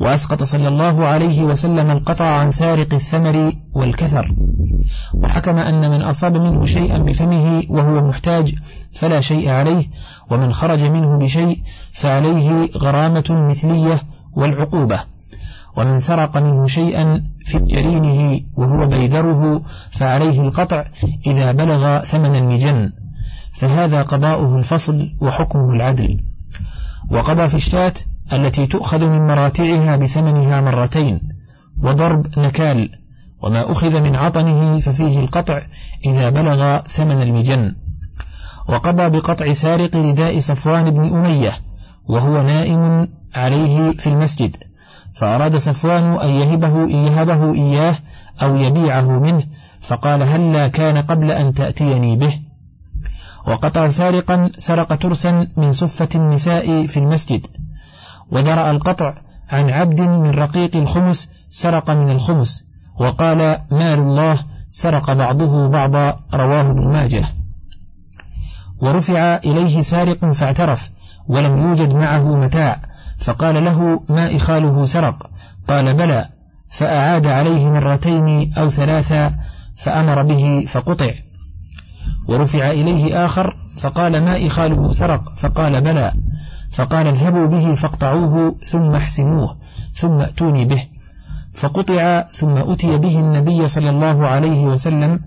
وأسقط 0.00 0.42
صلى 0.42 0.68
الله 0.68 1.06
عليه 1.06 1.42
وسلم 1.42 1.90
القطع 1.90 2.24
عن 2.24 2.50
سارق 2.50 2.94
الثمر 2.94 3.52
والكثر. 3.74 4.34
وحكم 5.14 5.56
أن 5.56 5.90
من 5.90 6.02
أصاب 6.02 6.36
منه 6.36 6.66
شيئا 6.66 6.98
بفمه 6.98 7.62
وهو 7.68 8.08
محتاج 8.08 8.54
فلا 8.92 9.20
شيء 9.20 9.50
عليه 9.50 9.86
ومن 10.30 10.52
خرج 10.52 10.82
منه 10.82 11.18
بشيء 11.18 11.58
فعليه 11.92 12.68
غرامة 12.76 13.46
مثلية 13.48 14.02
والعقوبة. 14.32 15.00
ومن 15.76 15.98
سرق 15.98 16.38
منه 16.38 16.66
شيئا 16.66 17.24
في 17.44 17.58
جرينه 17.58 18.40
وهو 18.56 18.86
بيدره 18.86 19.62
فعليه 19.90 20.40
القطع 20.40 20.84
إذا 21.26 21.52
بلغ 21.52 21.98
ثمن 21.98 22.36
المجن 22.36 22.92
فهذا 23.54 24.02
قضاؤه 24.02 24.56
الفصل 24.56 25.10
وحكمه 25.20 25.72
العدل. 25.72 26.24
وقضى 27.10 27.48
في 27.48 27.54
الشاة 27.54 27.92
التي 28.32 28.66
تؤخذ 28.66 29.08
من 29.08 29.26
مراتعها 29.26 29.96
بثمنها 29.96 30.60
مرتين 30.60 31.20
وضرب 31.82 32.38
نكال 32.38 32.90
وما 33.42 33.72
أخذ 33.72 34.02
من 34.02 34.16
عطنه 34.16 34.80
ففيه 34.80 35.20
القطع 35.20 35.62
إذا 36.04 36.28
بلغ 36.30 36.78
ثمن 36.78 37.22
المجن. 37.22 37.74
وقضى 38.68 39.08
بقطع 39.08 39.52
سارق 39.52 39.96
رداء 39.96 40.40
صفوان 40.40 40.90
بن 40.90 41.04
أمية 41.04 41.52
وهو 42.08 42.42
نائم 42.42 43.08
عليه 43.34 43.90
في 43.90 44.06
المسجد 44.06 44.56
فأراد 45.14 45.56
صفوان 45.56 46.04
أن 46.04 46.28
يهبه, 46.28 46.90
يهبه 46.90 47.54
إياه 47.54 47.94
أو 48.42 48.56
يبيعه 48.56 49.20
منه 49.20 49.42
فقال 49.80 50.22
هلا 50.22 50.68
كان 50.68 50.98
قبل 50.98 51.30
أن 51.30 51.54
تأتيني 51.54 52.16
به؟ 52.16 52.40
وقطع 53.50 53.88
سارقا 53.88 54.50
سرق 54.58 54.94
ترسا 54.94 55.48
من 55.56 55.72
صفة 55.72 56.08
النساء 56.14 56.86
في 56.86 56.96
المسجد. 56.96 57.46
ودرأ 58.30 58.70
القطع 58.70 59.14
عن 59.50 59.70
عبد 59.70 60.00
من 60.00 60.30
رقيق 60.30 60.76
الخمس 60.76 61.28
سرق 61.50 61.90
من 61.90 62.10
الخمس 62.10 62.64
وقال 63.00 63.38
مال 63.70 63.98
الله 63.98 64.38
سرق 64.72 65.12
بعضه 65.12 65.68
بعضا 65.68 66.20
رواه 66.34 66.70
ابن 66.70 66.88
ماجه. 66.88 67.24
ورفع 68.80 69.36
إليه 69.36 69.82
سارق 69.82 70.32
فاعترف 70.32 70.90
ولم 71.28 71.56
يوجد 71.56 71.94
معه 71.94 72.36
متاع 72.36 72.80
فقال 73.18 73.64
له 73.64 74.02
ما 74.08 74.36
إخاله 74.36 74.86
سرق؟ 74.86 75.30
قال 75.68 75.94
بلى 75.94 76.28
فأعاد 76.70 77.26
عليه 77.26 77.70
مرتين 77.70 78.54
أو 78.58 78.70
ثلاثا 78.70 79.34
فأمر 79.76 80.22
به 80.22 80.66
فقطع. 80.68 81.10
ورفع 82.30 82.70
إليه 82.70 83.24
آخر 83.24 83.56
فقال 83.76 84.24
ما 84.24 84.46
إخاله 84.46 84.92
سرق 84.92 85.28
فقال 85.36 85.80
بلى 85.80 86.12
فقال 86.70 87.06
اذهبوا 87.06 87.46
به 87.46 87.74
فاقطعوه 87.74 88.56
ثم 88.64 88.94
احسنوه 88.94 89.56
ثم 89.94 90.20
ائتوني 90.20 90.64
به. 90.64 90.86
فقطع 91.54 92.22
ثم 92.22 92.56
أتي 92.56 92.96
به 92.96 93.18
النبي 93.18 93.68
صلى 93.68 93.90
الله 93.90 94.26
عليه 94.26 94.64
وسلم 94.64 95.20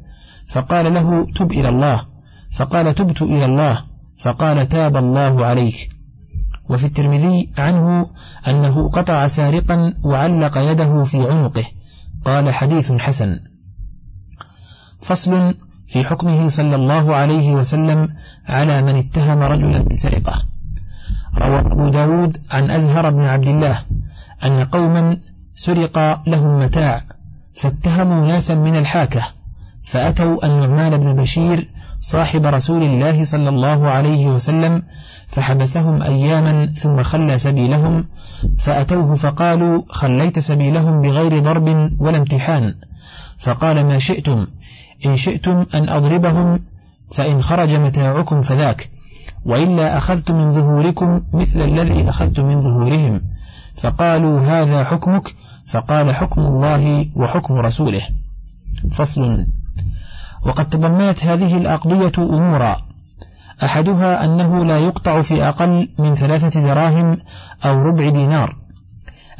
فقال 0.48 0.94
له 0.94 1.26
تب 1.36 1.52
إلى 1.52 1.70
الله 1.70 2.06
فقال 2.52 2.96
تبت 2.96 3.22
إلى 3.22 3.46
الله 3.46 3.84
فقال 4.20 4.70
تاب 4.70 4.98
الله 4.98 5.46
عليك. 5.46 5.89
وفي 6.70 6.86
الترمذي 6.86 7.50
عنه 7.58 8.08
أنه 8.48 8.89
قطع 8.89 9.28
سارقا 9.28 9.94
وعلق 10.04 10.58
يده 10.58 11.04
في 11.04 11.30
عنقه 11.30 11.66
قال 12.26 12.54
حديث 12.54 12.92
حسن. 12.92 13.39
فصل 15.02 15.54
في 15.88 16.04
حكمه 16.04 16.50
صلى 16.50 16.76
الله 16.76 17.15
عليه 17.15 17.54
وسلم 17.54 18.08
على 18.48 18.82
من 18.82 18.96
اتهم 18.96 19.39
رجلا 19.43 19.80
بسرقة. 19.80 20.43
روى 21.38 21.60
أبو 21.60 21.89
داود 21.89 22.38
عن 22.52 22.72
أزهر 22.72 23.10
بن 23.10 23.24
عبد 23.24 23.48
الله 23.48 23.80
أن 24.43 24.63
قوما 24.63 25.17
سرق 25.56 26.28
لهم 26.30 26.60
متاع 26.60 27.02
فاتهموا 27.56 28.28
ناسا 28.28 28.56
من 28.56 28.76
الحاكة 28.76 29.22
فأتوا 29.84 30.46
النعمان 30.46 30.98
بن 30.98 31.13
بشير 31.13 31.67
صاحب 32.02 32.46
رسول 32.46 32.84
الله 32.84 33.24
صلى 33.26 33.50
الله 33.50 33.89
عليه 33.89 34.28
وسلم 34.28 34.84
فحبسهم 35.28 36.02
أياما 36.02 36.65
ثم 36.65 37.04
خلى 37.04 37.38
سبيلهم 37.38 38.06
فأتوه 38.60 39.15
فقالوا 39.15 39.84
خليت 39.89 40.39
سبيلهم 40.39 41.02
بغير 41.02 41.39
ضرب 41.39 41.91
ولا 42.00 42.17
امتحان 42.17 42.76
فقال 43.38 43.86
ما 43.86 44.00
شئتم؟ 44.00 44.46
إن 45.06 45.18
شئتم 45.18 45.66
أن 45.74 45.89
أضربهم 45.89 46.60
فإن 47.12 47.42
خرج 47.42 47.74
متاعكم 47.74 48.42
فذاك 48.42 48.89
وإلا 49.46 49.98
أخذت 49.98 50.32
من 50.32 50.54
ظهوركم 50.54 51.22
مثل 51.34 51.62
الذي 51.62 52.10
أخذت 52.10 52.39
من 52.39 52.60
ظهورهم 52.60 53.22
فقالوا 53.76 54.39
هذا 54.39 54.84
حكمك 54.84 55.36
فقال 55.66 56.16
حكم 56.16 56.42
الله 56.42 57.08
وحكم 57.16 57.54
رسوله. 57.54 58.02
فصل. 58.92 59.46
وقد 60.46 60.70
تضمنت 60.70 61.26
هذه 61.26 61.58
الأقضية 61.58 62.12
أمورا. 62.18 62.78
أحدها 63.63 64.26
أنه 64.26 64.66
لا 64.66 64.80
يقطع 64.80 65.22
في 65.22 65.48
أقل 65.48 65.89
من 66.00 66.13
ثلاثة 66.16 66.62
دراهم 66.62 67.18
أو 67.66 67.74
ربع 67.82 68.10
دينار. 68.10 68.56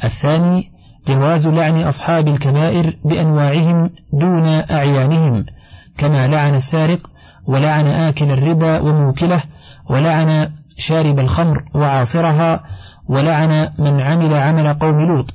الثاني 0.04 0.73
جواز 1.08 1.46
لعن 1.46 1.82
أصحاب 1.82 2.28
الكبائر 2.28 2.96
بأنواعهم 3.04 3.90
دون 4.12 4.46
أعيانهم 4.46 5.44
كما 5.98 6.28
لعن 6.28 6.54
السارق 6.54 7.10
ولعن 7.46 7.86
آكل 7.86 8.30
الربا 8.30 8.80
وموكله 8.80 9.40
ولعن 9.88 10.50
شارب 10.76 11.18
الخمر 11.18 11.64
وعاصرها 11.74 12.64
ولعن 13.08 13.68
من 13.78 14.00
عمل 14.00 14.34
عمل 14.34 14.74
قوم 14.74 15.00
لوط. 15.00 15.34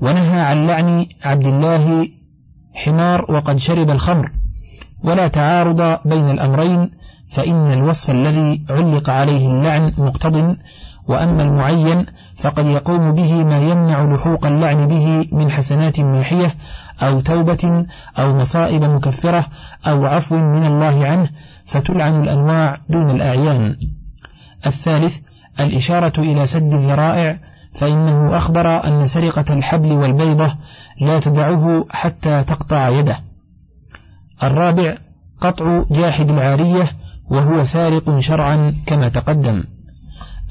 ونهى 0.00 0.40
عن 0.40 0.66
لعن 0.66 1.06
عبد 1.24 1.46
الله 1.46 2.08
حمار 2.74 3.32
وقد 3.32 3.56
شرب 3.56 3.90
الخمر. 3.90 4.30
ولا 5.04 5.28
تعارض 5.28 5.98
بين 6.04 6.30
الأمرين 6.30 6.90
فإن 7.30 7.72
الوصف 7.72 8.10
الذي 8.10 8.62
علق 8.70 9.10
عليه 9.10 9.48
اللعن 9.48 9.92
مقتض 9.98 10.56
وأما 11.10 11.42
المعين 11.42 12.06
فقد 12.36 12.66
يقوم 12.66 13.12
به 13.12 13.44
ما 13.44 13.58
يمنع 13.58 14.04
لحوق 14.04 14.46
اللعن 14.46 14.86
به 14.86 15.28
من 15.32 15.50
حسنات 15.50 16.00
ماحية 16.00 16.54
أو 17.02 17.20
توبة 17.20 17.86
أو 18.18 18.36
مصائب 18.36 18.84
مكفرة 18.84 19.46
أو 19.86 20.06
عفو 20.06 20.36
من 20.36 20.66
الله 20.66 21.06
عنه 21.06 21.28
فتلعن 21.66 22.22
الأنواع 22.22 22.80
دون 22.88 23.10
الأعيان. 23.10 23.76
الثالث 24.66 25.18
الإشارة 25.60 26.12
إلى 26.20 26.46
سد 26.46 26.72
الذرائع 26.72 27.38
فإنه 27.74 28.36
أخبر 28.36 28.86
أن 28.86 29.06
سرقة 29.06 29.54
الحبل 29.54 29.92
والبيضة 29.92 30.52
لا 31.00 31.20
تدعه 31.20 31.86
حتى 31.90 32.44
تقطع 32.44 32.88
يده. 32.88 33.18
الرابع 34.42 34.94
قطع 35.40 35.84
جاحد 35.90 36.30
العارية 36.30 36.86
وهو 37.30 37.64
سارق 37.64 38.18
شرعا 38.18 38.74
كما 38.86 39.08
تقدم. 39.08 39.64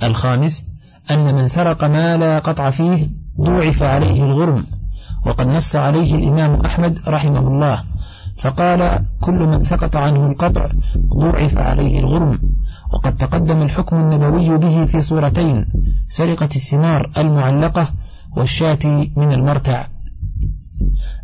الخامس 0.04 0.64
أن 1.12 1.36
من 1.36 1.48
سرق 1.48 1.84
ما 1.84 2.18
لا 2.18 2.40
قطع 2.40 2.70
فيه 2.70 3.08
ضوعف 3.42 3.84
عليه 3.84 4.24
الغرم 4.24 4.66
وقد 5.26 5.48
نص 5.48 5.76
عليه 5.76 6.16
الإمام 6.16 6.62
أحمد 6.62 7.00
رحمه 7.08 7.40
الله 7.40 7.84
فقال 8.38 9.06
كل 9.22 9.34
من 9.34 9.62
سقط 9.62 9.96
عنه 9.96 10.26
القطع 10.26 10.68
ضوعف 11.20 11.58
عليه 11.58 12.00
الغرم 12.00 12.40
وقد 12.94 13.18
تقدم 13.18 13.62
الحكم 13.62 13.96
النبوي 13.96 14.58
به 14.58 14.86
في 14.86 15.02
صورتين 15.02 15.66
سرقة 16.08 16.50
الثمار 16.56 17.10
المعلقة 17.18 17.88
والشاة 18.38 19.08
من 19.16 19.34
المرتع. 19.34 19.86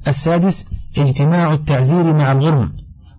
السادس 0.07 0.65
اجتماع 0.97 1.53
التعزير 1.53 2.13
مع 2.13 2.31
الغرم 2.31 2.71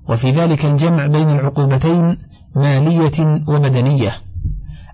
وفي 0.09 0.31
ذلك 0.31 0.65
الجمع 0.65 1.07
بين 1.07 1.31
العقوبتين 1.31 2.17
مالية 2.57 3.43
وبدنية 3.49 4.13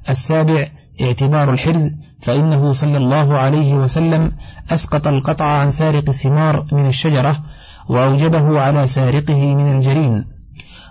السابع 0.08 0.68
اعتبار 1.00 1.50
الحرز 1.50 1.92
فإنه 2.22 2.72
صلى 2.72 2.96
الله 2.96 3.38
عليه 3.38 3.74
وسلم 3.74 4.32
أسقط 4.70 5.06
القطع 5.06 5.44
عن 5.44 5.70
سارق 5.70 6.08
الثمار 6.08 6.66
من 6.72 6.86
الشجرة 6.86 7.40
وأوجبه 7.88 8.60
على 8.60 8.86
سارقه 8.86 9.54
من 9.54 9.76
الجرين 9.76 10.24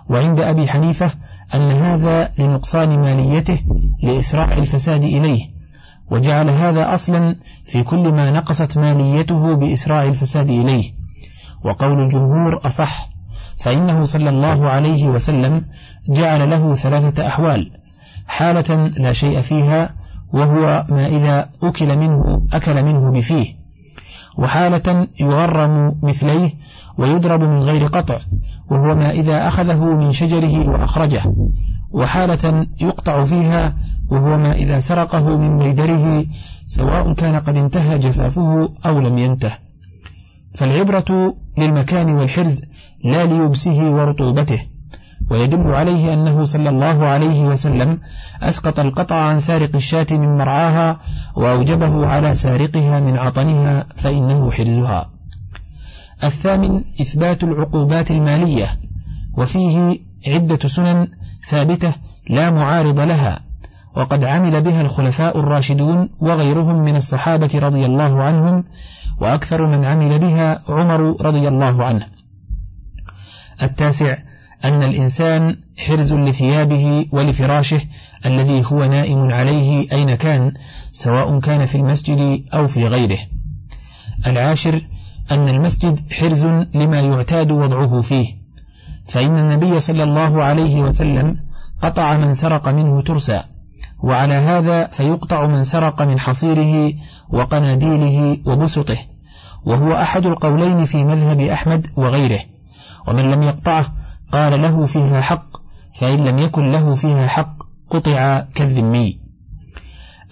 وعند 0.10 0.40
أبي 0.40 0.68
حنيفة 0.68 1.12
أن 1.54 1.72
هذا 1.72 2.32
لنقصان 2.40 3.00
ماليته 3.00 3.60
لإسراع 4.04 4.54
الفساد 4.54 5.04
إليه 5.04 5.50
وجعل 6.12 6.50
هذا 6.50 6.94
أصلا 6.94 7.36
في 7.66 7.84
كل 7.84 8.12
ما 8.12 8.32
نقصت 8.32 8.78
ماليته 8.78 9.56
بإسراع 9.56 10.04
الفساد 10.04 10.50
إليه. 10.50 10.92
وقول 11.64 12.04
الجمهور 12.04 12.62
أصح 12.66 13.10
فإنه 13.58 14.06
صلى 14.06 14.30
الله 14.30 14.70
عليه 14.70 15.08
وسلم 15.08 15.66
جعل 16.10 16.50
له 16.50 16.76
ثلاثة 16.76 17.28
أحوال 17.28 17.72
حالة 18.32 18.88
لا 18.98 19.14
شيء 19.14 19.42
فيها 19.42 19.90
وهو 20.34 20.86
ما 20.90 21.08
إذا 21.08 21.50
أكل 21.64 21.98
منه 21.98 22.48
أكل 22.54 22.84
منه 22.84 23.12
بفيه. 23.12 23.56
وحالة 24.38 25.08
يغرم 25.20 25.96
مثليه 26.04 26.50
ويضرب 26.98 27.44
من 27.44 27.60
غير 27.60 27.86
قطع 27.86 28.18
وهو 28.70 28.96
ما 28.96 29.12
إذا 29.12 29.48
أخذه 29.48 29.96
من 29.96 30.12
شجره 30.12 30.70
وأخرجه. 30.70 31.22
وحالة 31.92 32.68
يقطع 32.82 33.26
فيها 33.26 33.74
وهو 34.10 34.38
ما 34.38 34.52
إذا 34.52 34.80
سرقه 34.80 35.38
من 35.38 35.58
بيدره 35.58 36.26
سواء 36.68 37.14
كان 37.14 37.36
قد 37.36 37.58
انتهى 37.58 38.00
جفافه 38.00 38.70
أو 38.86 39.00
لم 39.00 39.18
ينته. 39.18 39.52
فالعبرة 40.56 41.36
للمكان 41.58 42.12
والحرز 42.12 42.62
لا 43.04 43.26
ليبسه 43.26 43.92
ورطوبته. 43.92 44.60
ويدل 45.32 45.74
عليه 45.74 46.14
أنه 46.14 46.46
صلى 46.46 46.70
الله 46.70 47.06
عليه 47.06 47.44
وسلم 47.44 48.00
أسقط 48.42 48.80
القطع 48.80 49.16
عن 49.16 49.40
سارق 49.40 49.76
الشاة 49.76 50.08
من 50.12 50.38
مرعاها 50.38 51.00
وأوجبه 51.36 52.08
على 52.08 52.36
سارقها 52.36 53.00
من 53.00 53.18
عطنها 53.18 53.86
فإنه 53.96 54.52
حرزها. 54.52 55.10
الثامن 56.24 56.84
إثبات 57.02 57.44
العقوبات 57.44 58.12
المالية 58.12 58.80
وفيه 59.38 60.00
عدة 60.28 60.68
سنن 60.68 61.08
ثابتة 61.50 61.94
لا 62.30 62.52
معارض 62.52 63.00
لها 63.00 63.40
وقد 63.96 64.24
عمل 64.24 64.62
بها 64.62 64.82
الخلفاء 64.82 65.40
الراشدون 65.40 66.10
وغيرهم 66.20 66.76
من 66.76 66.96
الصحابة 66.96 67.50
رضي 67.54 67.86
الله 67.86 68.24
عنهم 68.24 68.64
وأكثر 69.20 69.68
من 69.68 69.86
عمل 69.86 70.20
بها 70.20 70.62
عمر 70.70 71.26
رضي 71.26 71.48
الله 71.48 71.86
عنه. 71.86 72.06
التاسع 73.62 74.18
أن 74.66 74.84
الإنسان 74.84 75.58
حرز 75.78 76.14
لثيابه 76.14 77.06
ولفراشه 77.12 77.82
الذي 78.26 78.64
هو 78.66 78.86
نائم 78.86 79.32
عليه 79.32 79.92
أين 79.92 80.16
كان 80.16 80.54
سواء 80.92 81.40
كان 81.40 81.66
في 81.66 81.76
المسجد 81.76 82.44
أو 82.54 82.68
في 82.68 82.88
غيره. 82.88 83.20
العاشر 84.28 84.82
أن 85.32 85.50
المسجد 85.50 86.14
حرز 86.14 86.46
لما 86.74 87.00
يعتاد 87.00 87.52
وضعه 87.52 88.02
فيه 88.02 88.42
فإن 89.08 89.38
النبي 89.38 89.80
صلى 89.80 90.04
الله 90.04 90.44
عليه 90.44 90.82
وسلم 90.82 91.38
قطع 91.82 92.18
من 92.18 92.34
سرق 92.34 92.70
منه 92.70 93.02
ترسا 93.02 93.44
وعلى 94.00 94.34
هذا 94.34 94.88
فيقطع 94.88 95.48
من 95.48 95.64
سرق 95.64 96.02
من 96.02 96.20
حصيره 96.20 96.94
وقناديله 97.30 98.38
وبسطه 98.46 98.98
وهو 99.66 99.94
أحد 99.94 100.26
القولين 100.26 100.86
في 100.86 101.04
مذهب 101.04 101.40
أحمد 101.40 101.88
وغيره 101.96 102.40
ومن 103.08 103.32
لم 103.32 103.44
يقطعه 103.44 103.86
قال 104.32 104.62
له 104.62 104.86
فيها 104.86 105.22
حق 105.22 105.58
فإن 105.96 106.28
لم 106.28 106.40
يكن 106.40 106.70
له 106.70 106.96
فيها 106.96 107.28
حق 107.28 107.56
قطع 107.90 108.44
كالذمي 108.56 109.20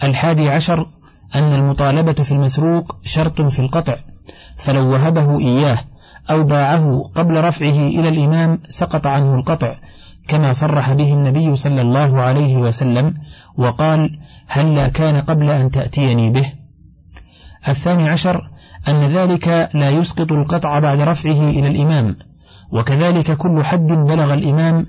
الحادي 0.03 0.49
عشر 0.49 0.87
أن 1.35 1.53
المطالبة 1.53 2.13
في 2.13 2.31
المسروق 2.31 2.95
شرط 3.03 3.41
في 3.41 3.59
القطع 3.59 3.95
فلو 4.57 4.91
وهبه 4.91 5.39
إياه 5.39 5.77
أو 6.29 6.43
باعه 6.43 7.11
قبل 7.15 7.43
رفعه 7.43 7.87
إلى 7.87 8.09
الإمام 8.09 8.59
سقط 8.69 9.07
عنه 9.07 9.35
القطع 9.35 9.75
كما 10.27 10.53
صرح 10.53 10.93
به 10.93 11.13
النبي 11.13 11.55
صلى 11.55 11.81
الله 11.81 12.21
عليه 12.21 12.57
وسلم 12.57 13.13
وقال 13.57 14.19
هلا 14.47 14.87
كان 14.87 15.21
قبل 15.21 15.49
أن 15.49 15.71
تأتيني 15.71 16.29
به؟ 16.29 16.53
الثاني 17.67 18.09
عشر 18.09 18.49
أن 18.87 18.99
ذلك 18.99 19.69
لا 19.73 19.89
يسقط 19.89 20.31
القطع 20.31 20.79
بعد 20.79 20.99
رفعه 20.99 21.49
إلى 21.49 21.67
الإمام. 21.67 22.15
وكذلك 22.71 23.37
كل 23.37 23.63
حد 23.63 23.87
بلغ 23.87 24.33
الإمام 24.33 24.85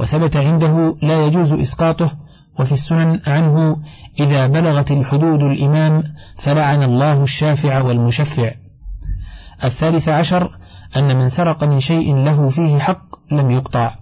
وثبت 0.00 0.36
عنده 0.36 0.96
لا 1.02 1.26
يجوز 1.26 1.52
إسقاطه 1.52 2.10
وفي 2.58 2.72
السنن 2.72 3.20
عنه 3.26 3.76
إذا 4.20 4.46
بلغت 4.46 4.90
الحدود 4.90 5.42
الإمام 5.42 6.02
فلعن 6.36 6.82
الله 6.82 7.22
الشافع 7.22 7.80
والمشفع. 7.80 8.50
الثالث 9.64 10.08
عشر 10.08 10.58
أن 10.96 11.16
من 11.16 11.28
سرق 11.28 11.64
من 11.64 11.80
شيء 11.80 12.16
له 12.16 12.48
فيه 12.48 12.78
حق 12.78 13.32
لم 13.32 13.50
يقطع. 13.50 13.94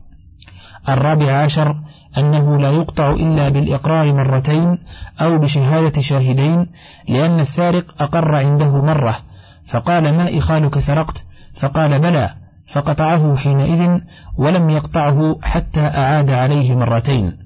الرابع 0.88 1.32
عشر 1.32 1.76
أنه 2.18 2.58
لا 2.58 2.70
يقطع 2.70 3.10
إلا 3.10 3.48
بالإقرار 3.48 4.12
مرتين 4.12 4.78
أو 5.20 5.38
بشهادة 5.38 6.00
شاهدين 6.00 6.66
لأن 7.08 7.40
السارق 7.40 7.84
أقر 8.00 8.34
عنده 8.34 8.82
مرة 8.82 9.16
فقال 9.66 10.16
ما 10.16 10.38
إخالك 10.38 10.78
سرقت؟ 10.78 11.24
فقال 11.54 11.98
بلى 11.98 12.30
فقطعه 12.66 13.36
حينئذ 13.36 13.98
ولم 14.38 14.70
يقطعه 14.70 15.38
حتى 15.42 15.80
أعاد 15.80 16.30
عليه 16.30 16.74
مرتين. 16.74 17.38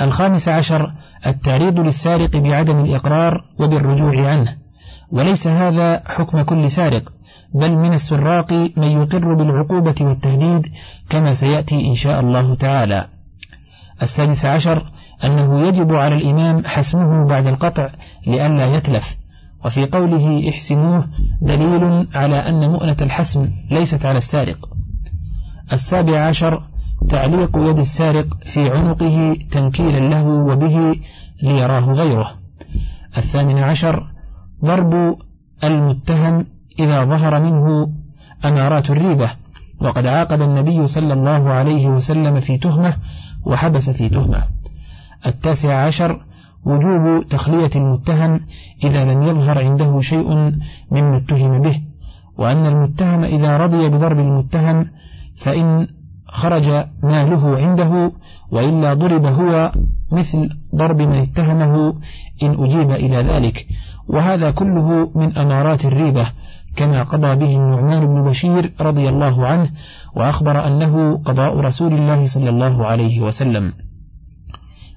الخامس 0.00 0.48
عشر 0.48 0.92
التعريض 1.26 1.80
للسارق 1.80 2.36
بعدم 2.36 2.84
الإقرار 2.84 3.44
وبالرجوع 3.58 4.30
عنه. 4.30 4.56
وليس 5.10 5.46
هذا 5.46 6.02
حكم 6.06 6.42
كل 6.42 6.70
سارق 6.70 7.12
بل 7.54 7.76
من 7.76 7.92
السراق 7.92 8.52
من 8.52 8.88
يقر 9.02 9.34
بالعقوبة 9.34 9.94
والتهديد 10.00 10.66
كما 11.08 11.34
سيأتي 11.34 11.88
إن 11.88 11.94
شاء 11.94 12.20
الله 12.20 12.54
تعالى. 12.54 13.08
السادس 14.02 14.44
عشر 14.44 14.84
أنه 15.24 15.66
يجب 15.66 15.94
على 15.94 16.14
الإمام 16.14 16.64
حسمه 16.64 17.24
بعد 17.24 17.46
القطع 17.46 17.88
لئلا 18.26 18.76
يتلف. 18.76 19.19
وفي 19.64 19.86
قوله 19.86 20.48
احسنوه 20.48 21.08
دليل 21.40 22.06
على 22.14 22.48
أن 22.48 22.70
مؤنة 22.70 22.96
الحسم 23.00 23.50
ليست 23.70 24.06
على 24.06 24.18
السارق. 24.18 24.68
السابع 25.72 26.20
عشر 26.20 26.62
تعليق 27.08 27.56
يد 27.56 27.78
السارق 27.78 28.26
في 28.44 28.70
عنقه 28.70 29.36
تنكيلا 29.50 29.98
له 29.98 30.26
وبه 30.26 30.96
ليراه 31.42 31.92
غيره. 31.92 32.34
الثامن 33.16 33.58
عشر 33.58 34.06
ضرب 34.64 35.16
المتهم 35.64 36.46
إذا 36.78 37.04
ظهر 37.04 37.42
منه 37.42 37.90
أمارات 38.44 38.90
الريبة 38.90 39.30
وقد 39.80 40.06
عاقب 40.06 40.42
النبي 40.42 40.86
صلى 40.86 41.12
الله 41.12 41.50
عليه 41.50 41.88
وسلم 41.88 42.40
في 42.40 42.58
تهمة 42.58 42.96
وحبس 43.44 43.90
في 43.90 44.08
تهمة. 44.08 44.44
التاسع 45.26 45.84
عشر 45.86 46.20
وجوب 46.64 47.28
تخلية 47.28 47.70
المتهم 47.76 48.40
إذا 48.84 49.04
لم 49.04 49.22
يظهر 49.22 49.58
عنده 49.58 50.00
شيء 50.00 50.28
مما 50.90 51.16
اتهم 51.16 51.62
به 51.62 51.80
وأن 52.38 52.66
المتهم 52.66 53.24
إذا 53.24 53.56
رضي 53.56 53.88
بضرب 53.88 54.18
المتهم 54.18 54.86
فإن 55.36 55.88
خرج 56.26 56.68
ماله 57.02 57.56
عنده 57.58 58.12
وإلا 58.50 58.94
ضرب 58.94 59.26
هو 59.26 59.72
مثل 60.12 60.50
ضرب 60.74 61.02
من 61.02 61.14
اتهمه 61.14 61.94
إن 62.42 62.64
أجيب 62.64 62.90
إلى 62.90 63.16
ذلك. 63.16 63.66
وهذا 64.08 64.50
كله 64.50 65.10
من 65.14 65.38
أمارات 65.38 65.84
الريبة 65.84 66.26
كما 66.76 67.02
قضى 67.02 67.36
به 67.36 67.56
النعمان 67.56 68.06
بن 68.06 68.22
بشير 68.22 68.72
رضي 68.80 69.08
الله 69.08 69.46
عنه 69.46 69.70
وأخبر 70.14 70.66
أنه 70.66 71.16
قضاء 71.24 71.60
رسول 71.60 71.94
الله 71.94 72.26
صلى 72.26 72.50
الله 72.50 72.86
عليه 72.86 73.20
وسلم. 73.20 73.72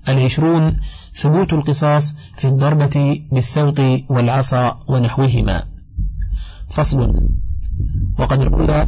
العشرون 0.10 0.80
ثبوت 1.16 1.54
القصاص 1.54 2.14
في 2.38 2.48
الضربة 2.48 3.22
بالسوط 3.32 3.80
والعصا 4.10 4.80
ونحوهما. 4.88 5.64
فصل. 6.70 7.14
وقد 8.20 8.44
روى 8.44 8.88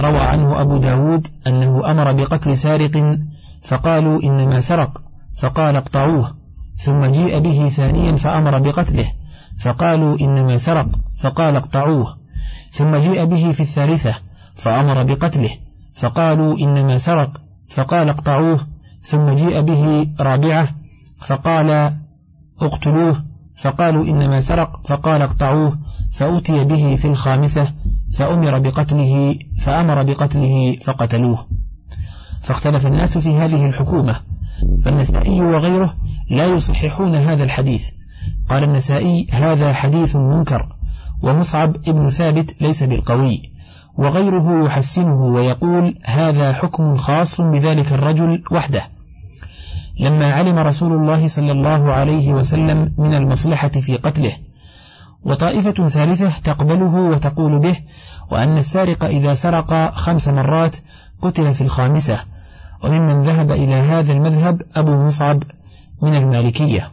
روى 0.00 0.18
عنه 0.20 0.60
أبو 0.60 0.76
داود 0.76 1.28
أنه 1.46 1.90
أمر 1.90 2.12
بقتل 2.12 2.58
سارق 2.58 3.18
فقالوا 3.62 4.22
إنما 4.22 4.60
سرق 4.60 5.00
فقال 5.36 5.76
اقطعوه 5.76 6.34
ثم 6.76 7.04
جيء 7.04 7.38
به 7.38 7.68
ثانيا 7.68 8.16
فأمر 8.16 8.58
بقتله 8.58 9.12
فقالوا 9.58 10.20
إنما 10.20 10.58
سرق 10.58 10.88
فقال 11.16 11.56
اقطعوه 11.56 12.16
ثم 12.72 12.96
جيء 12.96 13.24
به 13.24 13.52
في 13.52 13.60
الثالثة 13.60 14.14
فأمر 14.54 15.02
بقتله 15.02 15.50
فقالوا 15.94 16.58
إنما 16.58 16.98
سرق 16.98 17.40
فقال 17.68 18.08
اقطعوه 18.08 18.60
ثم 19.02 19.34
جيء 19.34 19.60
به 19.60 20.08
رابعة 20.20 20.68
فقال 21.26 21.92
اقتلوه 22.60 23.24
فقالوا 23.56 24.04
إنما 24.04 24.40
سرق 24.40 24.80
فقال 24.86 25.22
اقطعوه 25.22 25.78
فأتي 26.12 26.64
به 26.64 26.96
في 26.96 27.04
الخامسة 27.04 27.68
فأمر 28.18 28.58
بقتله 28.58 29.38
فأمر 29.60 30.02
بقتله 30.02 30.76
فقتلوه. 30.82 31.46
فاختلف 32.42 32.86
الناس 32.86 33.18
في 33.18 33.36
هذه 33.36 33.66
الحكومة 33.66 34.20
فالنسائي 34.84 35.40
وغيره 35.40 35.94
لا 36.30 36.46
يصححون 36.46 37.14
هذا 37.14 37.44
الحديث. 37.44 37.88
قال 38.48 38.64
النسائي 38.64 39.26
هذا 39.30 39.72
حديث 39.72 40.16
منكر 40.16 40.76
ومصعب 41.22 41.76
ابن 41.88 42.10
ثابت 42.10 42.62
ليس 42.62 42.82
بالقوي 42.82 43.52
وغيره 43.96 44.64
يحسنه 44.64 45.22
ويقول 45.22 45.98
هذا 46.04 46.52
حكم 46.52 46.96
خاص 46.96 47.40
بذلك 47.40 47.92
الرجل 47.92 48.42
وحده. 48.50 48.82
لما 49.98 50.32
علم 50.32 50.58
رسول 50.58 50.92
الله 50.92 51.28
صلى 51.28 51.52
الله 51.52 51.92
عليه 51.92 52.32
وسلم 52.32 52.94
من 52.98 53.14
المصلحة 53.14 53.68
في 53.68 53.96
قتله. 53.96 54.32
وطائفة 55.24 55.88
ثالثة 55.88 56.32
تقبله 56.44 56.94
وتقول 56.94 57.58
به 57.58 57.76
وأن 58.30 58.58
السارق 58.58 59.04
إذا 59.04 59.34
سرق 59.34 59.94
خمس 59.94 60.28
مرات 60.28 60.76
قتل 61.22 61.54
في 61.54 61.60
الخامسة. 61.60 62.18
وممن 62.84 63.20
ذهب 63.20 63.52
إلى 63.52 63.74
هذا 63.74 64.12
المذهب 64.12 64.62
أبو 64.76 64.96
مصعب 64.96 65.42
من 66.02 66.14
المالكية. 66.14 66.90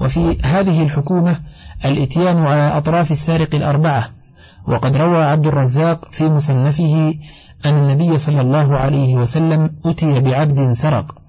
وفي 0.00 0.42
هذه 0.42 0.82
الحكومة 0.82 1.36
الإتيان 1.84 2.38
على 2.38 2.78
أطراف 2.78 3.12
السارق 3.12 3.54
الأربعة. 3.54 4.08
وقد 4.66 4.96
روى 4.96 5.24
عبد 5.24 5.46
الرزاق 5.46 6.08
في 6.12 6.28
مصنفه 6.28 7.14
أن 7.66 7.74
النبي 7.74 8.18
صلى 8.18 8.40
الله 8.40 8.76
عليه 8.76 9.14
وسلم 9.14 9.70
أتي 9.86 10.20
بعبد 10.20 10.72
سرق. 10.72 11.23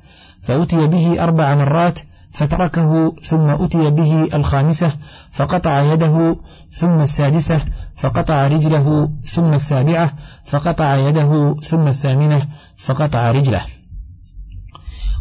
فأتي 0.46 0.88
به 0.88 1.24
أربع 1.24 1.56
مرات 1.56 2.00
فتركه 2.32 3.16
ثم 3.24 3.50
أتي 3.50 3.89
به 3.89 4.30
الخامسة 4.34 4.91
فقطع 5.32 5.82
يده 5.82 6.38
ثم 6.72 7.02
السادسة 7.02 7.60
فقطع 7.96 8.48
رجله 8.48 9.10
ثم 9.24 9.54
السابعة 9.54 10.14
فقطع 10.46 10.96
يده 10.96 11.56
ثم 11.64 11.88
الثامنة 11.88 12.48
فقطع 12.78 13.32
رجله. 13.32 13.62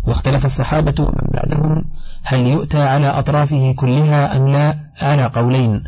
واختلف 0.06 0.44
الصحابة 0.44 0.94
ومن 0.98 1.30
بعدهم 1.34 1.84
هل 2.22 2.46
يؤتى 2.46 2.82
على 2.82 3.06
أطرافه 3.06 3.72
كلها 3.72 4.36
أم 4.36 4.48
لا 4.48 4.74
على 5.00 5.24
قولين. 5.24 5.84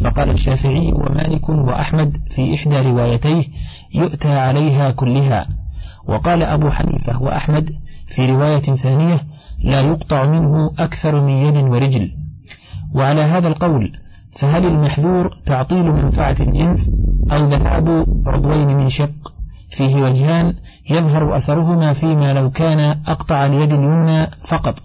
فقال 0.00 0.30
الشافعي 0.30 0.92
ومالك 0.92 1.48
وأحمد 1.48 2.18
في 2.30 2.54
إحدى 2.54 2.80
روايتيه 2.80 3.44
يؤتى 3.94 4.38
عليها 4.38 4.90
كلها. 4.90 5.46
وقال 6.06 6.42
أبو 6.42 6.70
حنيفة 6.70 7.22
وأحمد 7.22 7.83
في 8.14 8.26
رواية 8.26 8.60
ثانية 8.60 9.20
لا 9.64 9.80
يقطع 9.80 10.26
منه 10.26 10.72
أكثر 10.78 11.20
من 11.20 11.28
يد 11.28 11.56
ورجل. 11.56 12.12
وعلى 12.94 13.20
هذا 13.20 13.48
القول 13.48 13.92
فهل 14.36 14.66
المحذور 14.66 15.30
تعطيل 15.46 15.92
منفعة 15.92 16.36
الجنس 16.40 16.90
أو 17.32 17.44
ذهاب 17.44 18.06
عضوين 18.26 18.76
من 18.76 18.88
شق؟ 18.88 19.32
فيه 19.70 19.96
وجهان 19.96 20.54
يظهر 20.90 21.36
أثرهما 21.36 21.92
فيما 21.92 22.32
لو 22.32 22.50
كان 22.50 22.80
أقطع 23.06 23.46
اليد 23.46 23.72
اليمنى 23.72 24.26
فقط 24.26 24.82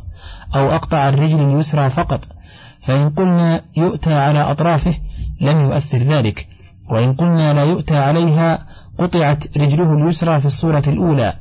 أو 0.55 0.69
أقطع 0.69 1.09
الرجل 1.09 1.39
اليسرى 1.39 1.89
فقط 1.89 2.27
فإن 2.79 3.09
قلنا 3.09 3.61
يؤتى 3.77 4.13
على 4.13 4.39
أطرافه 4.39 4.93
لم 5.41 5.59
يؤثر 5.59 5.97
ذلك 5.97 6.47
وإن 6.89 7.13
قلنا 7.13 7.53
لا 7.53 7.63
يؤتى 7.63 7.97
عليها 7.97 8.65
قطعت 8.99 9.57
رجله 9.57 9.93
اليسرى 9.93 10.39
في 10.39 10.45
الصورة 10.45 10.83
الأولى 10.87 11.33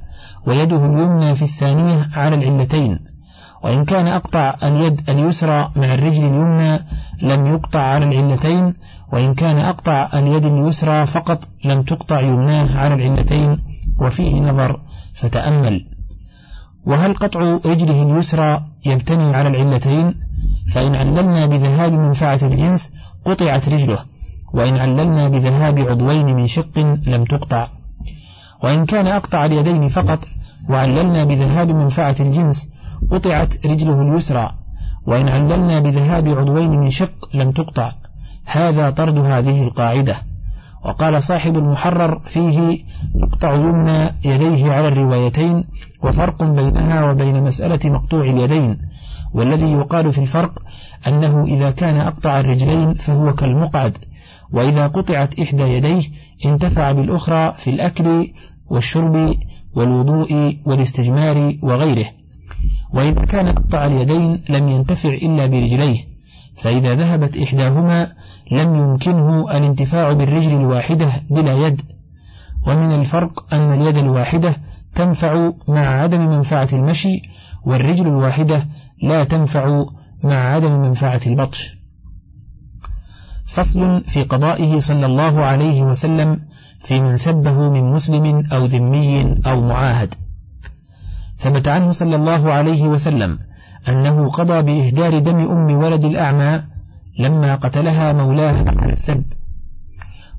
ويده 0.48 0.86
اليمنى 0.86 1.34
في 1.34 1.42
الثانية 1.42 2.08
على 2.14 2.34
العلتين 2.34 2.98
وإن 3.62 3.84
كان 3.84 4.06
أقطع 4.06 4.54
اليد 4.62 5.10
اليسرى 5.10 5.72
مع 5.76 5.94
الرجل 5.94 6.24
اليمنى 6.24 6.78
لم 7.22 7.46
يقطع 7.46 7.80
على 7.80 8.04
العلتين 8.04 8.74
وإن 9.12 9.34
كان 9.34 9.58
أقطع 9.58 10.08
اليد 10.14 10.44
اليسرى 10.44 11.06
فقط 11.06 11.48
لم 11.64 11.82
تقطع 11.82 12.20
يمناه 12.20 12.78
على 12.78 12.94
العلتين 12.94 13.58
وفيه 14.00 14.40
نظر 14.40 14.80
فتأمل. 15.14 15.86
وهل 16.86 17.14
قطع 17.14 17.40
رجله 17.66 18.02
اليسرى 18.02 18.62
يبتني 18.86 19.36
على 19.36 19.48
العلتين؟ 19.48 20.14
فإن 20.72 20.94
عللنا 20.94 21.46
بذهاب 21.46 21.92
منفعة 21.92 22.40
الجنس 22.42 22.92
قطعت 23.24 23.68
رجله 23.68 23.98
وإن 24.52 24.76
عللنا 24.76 25.28
بذهاب 25.28 25.78
عضوين 25.78 26.36
من 26.36 26.46
شق 26.46 26.78
لم 27.06 27.24
تقطع. 27.24 27.68
وإن 28.62 28.86
كان 28.86 29.06
أقطع 29.06 29.44
اليدين 29.44 29.88
فقط 29.88 30.28
وعللنا 30.68 31.24
بذهاب 31.24 31.70
منفعة 31.70 32.16
الجنس 32.20 32.68
قطعت 33.10 33.66
رجله 33.66 34.02
اليسرى 34.02 34.54
وإن 35.06 35.28
عللنا 35.28 35.78
بذهاب 35.78 36.28
عضوين 36.28 36.80
من 36.80 36.90
شق 36.90 37.28
لم 37.34 37.50
تقطع. 37.50 37.92
هذا 38.44 38.90
طرد 38.90 39.18
هذه 39.18 39.62
القاعدة. 39.62 40.16
وقال 40.84 41.22
صاحب 41.22 41.56
المحرر 41.56 42.18
فيه 42.18 42.78
يقطع 43.14 43.54
يمنى 43.54 44.10
يديه 44.24 44.72
على 44.72 44.88
الروايتين 44.88 45.64
وفرق 46.02 46.42
بينها 46.42 47.10
وبين 47.10 47.42
مسألة 47.42 47.90
مقطوع 47.90 48.20
اليدين. 48.20 48.78
والذي 49.34 49.72
يقال 49.72 50.12
في 50.12 50.18
الفرق 50.18 50.62
أنه 51.06 51.44
إذا 51.44 51.70
كان 51.70 51.96
أقطع 51.96 52.40
الرجلين 52.40 52.94
فهو 52.94 53.34
كالمقعد 53.34 53.98
وإذا 54.52 54.86
قطعت 54.86 55.40
إحدى 55.40 55.62
يديه 55.62 56.02
انتفع 56.44 56.92
بالأخرى 56.92 57.54
في 57.56 57.70
الأكل 57.70 58.32
والشرب 58.66 59.34
والوضوء 59.78 60.58
والاستجمار 60.64 61.54
وغيره. 61.62 62.06
وإذا 62.92 63.24
كان 63.24 63.48
أقطع 63.48 63.86
اليدين 63.86 64.44
لم 64.48 64.68
ينتفع 64.68 65.08
إلا 65.08 65.46
برجليه 65.46 65.98
فإذا 66.56 66.94
ذهبت 66.94 67.36
إحداهما 67.36 68.12
لم 68.52 68.74
يمكنه 68.74 69.56
الانتفاع 69.56 70.12
بالرجل 70.12 70.52
الواحدة 70.52 71.08
بلا 71.30 71.66
يد. 71.66 71.82
ومن 72.66 72.92
الفرق 72.92 73.54
أن 73.54 73.72
اليد 73.72 73.96
الواحدة 73.96 74.56
تنفع 74.94 75.52
مع 75.68 75.80
عدم 75.80 76.20
منفعة 76.20 76.68
المشي 76.72 77.22
والرجل 77.64 78.06
الواحدة 78.06 78.66
لا 79.02 79.24
تنفع 79.24 79.84
مع 80.22 80.34
عدم 80.34 80.72
منفعة 80.72 81.20
البطش. 81.26 81.78
فصل 83.46 84.04
في 84.04 84.22
قضائه 84.22 84.80
صلى 84.80 85.06
الله 85.06 85.40
عليه 85.40 85.82
وسلم 85.82 86.47
في 86.78 87.00
من 87.00 87.16
سبه 87.16 87.70
من 87.70 87.92
مسلم 87.92 88.42
أو 88.52 88.64
ذمي 88.64 89.34
أو 89.46 89.60
معاهد. 89.60 90.14
ثبت 91.38 91.68
عنه 91.68 91.92
صلى 91.92 92.16
الله 92.16 92.52
عليه 92.52 92.88
وسلم 92.88 93.38
أنه 93.88 94.28
قضى 94.28 94.62
بإهدار 94.62 95.18
دم 95.18 95.38
أم 95.38 95.78
ولد 95.78 96.04
الأعمى 96.04 96.62
لما 97.18 97.54
قتلها 97.54 98.12
مولاه 98.12 98.64
على 98.68 98.92
السب 98.92 99.24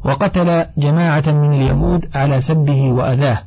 وقتل 0.04 0.66
جماعة 0.78 1.24
من 1.28 1.54
اليهود 1.54 2.06
على 2.16 2.42
سبه 2.42 2.92
وأذاه 2.92 3.38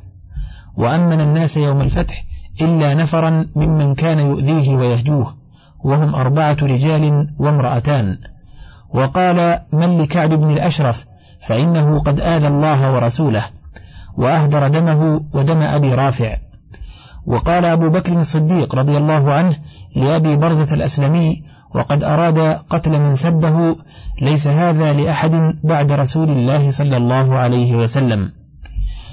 وأمن 0.75 1.21
الناس 1.21 1.57
يوم 1.57 1.81
الفتح 1.81 2.23
إلا 2.61 2.93
نفرا 2.93 3.47
ممن 3.55 3.95
كان 3.95 4.19
يؤذيه 4.19 4.75
ويهجوه 4.75 5.35
وهم 5.83 6.15
أربعة 6.15 6.57
رجال 6.61 7.33
وامرأتان. 7.39 8.17
وقال 8.93 9.59
من 9.73 9.97
لكعب 9.97 10.29
بن 10.29 10.51
الأشرف 10.51 11.05
فإنه 11.47 11.99
قد 11.99 12.19
آذى 12.19 12.47
الله 12.47 12.93
ورسوله 12.93 13.43
وأهدر 14.17 14.67
دمه 14.67 15.21
ودم 15.33 15.61
أبي 15.61 15.93
رافع. 15.95 16.37
وقال 17.25 17.65
أبو 17.65 17.89
بكر 17.89 18.19
الصديق 18.19 18.75
رضي 18.75 18.97
الله 18.97 19.33
عنه 19.33 19.55
لأبي 19.95 20.35
برزة 20.35 20.75
الأسلمي 20.75 21.43
وقد 21.75 22.03
أراد 22.03 22.39
قتل 22.69 22.99
من 22.99 23.15
سبه 23.15 23.75
ليس 24.21 24.47
هذا 24.47 24.93
لأحد 24.93 25.35
بعد 25.63 25.91
رسول 25.91 26.31
الله 26.31 26.71
صلى 26.71 26.97
الله 26.97 27.37
عليه 27.37 27.75
وسلم. 27.75 28.31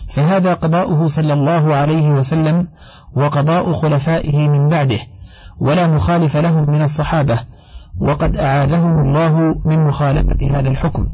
فهذا 0.09 0.55
قضاؤه 0.55 1.07
صلى 1.07 1.33
الله 1.33 1.75
عليه 1.75 2.11
وسلم 2.11 2.69
وقضاء 3.17 3.73
خلفائه 3.73 4.49
من 4.49 4.69
بعده 4.69 4.99
ولا 5.61 5.87
مخالف 5.87 6.37
لهم 6.37 6.71
من 6.71 6.83
الصحابة 6.83 7.39
وقد 8.01 8.37
أعاذهم 8.37 8.99
الله 8.99 9.55
من 9.65 9.85
مخالفة 9.85 10.59
هذا 10.59 10.69
الحكم. 10.69 11.07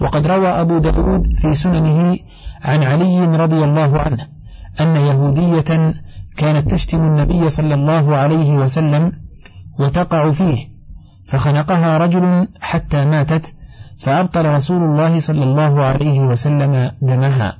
وقد 0.00 0.26
روى 0.26 0.48
أبو 0.48 0.78
داود 0.78 1.34
في 1.34 1.54
سننه 1.54 2.18
عن 2.62 2.82
علي 2.82 3.26
رضي 3.26 3.64
الله 3.64 4.00
عنه 4.00 4.28
أن 4.80 4.96
يهودية 4.96 5.92
كانت 6.36 6.70
تشتم 6.70 7.02
النبي 7.02 7.50
صلى 7.50 7.74
الله 7.74 8.16
عليه 8.16 8.54
وسلم 8.54 9.12
وتقع 9.78 10.30
فيه 10.30 10.68
فخنقها 11.26 11.98
رجل 11.98 12.48
حتى 12.60 13.04
ماتت 13.04 13.54
فأبطل 13.98 14.54
رسول 14.54 14.82
الله 14.82 15.20
صلى 15.20 15.44
الله 15.44 15.82
عليه 15.82 16.20
وسلم 16.20 16.90
دمها. 17.02 17.58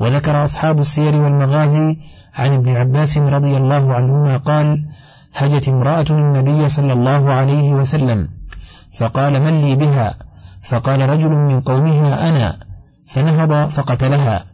وذكر 0.00 0.44
أصحاب 0.44 0.80
السير 0.80 1.16
والمغازي 1.16 1.98
عن 2.34 2.52
ابن 2.52 2.76
عباس 2.76 3.18
رضي 3.18 3.56
الله 3.56 3.94
عنهما 3.94 4.36
قال 4.36 4.84
هجت 5.34 5.68
امرأة 5.68 6.06
النبي 6.10 6.68
صلى 6.68 6.92
الله 6.92 7.32
عليه 7.32 7.72
وسلم 7.72 8.28
فقال 8.98 9.42
من 9.42 9.60
لي 9.60 9.76
بها؟ 9.76 10.14
فقال 10.68 11.10
رجل 11.10 11.28
من 11.28 11.60
قومها 11.60 12.28
أنا 12.28 12.56
فنهض 13.06 13.68
فقتلها. 13.68 14.46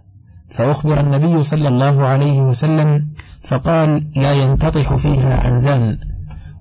فأخبر 0.50 1.00
النبي 1.00 1.42
صلى 1.42 1.68
الله 1.68 2.06
عليه 2.06 2.40
وسلم 2.40 3.08
فقال 3.42 4.06
لا 4.16 4.32
ينتطح 4.32 4.94
فيها 4.94 5.46
عنزان. 5.46 5.98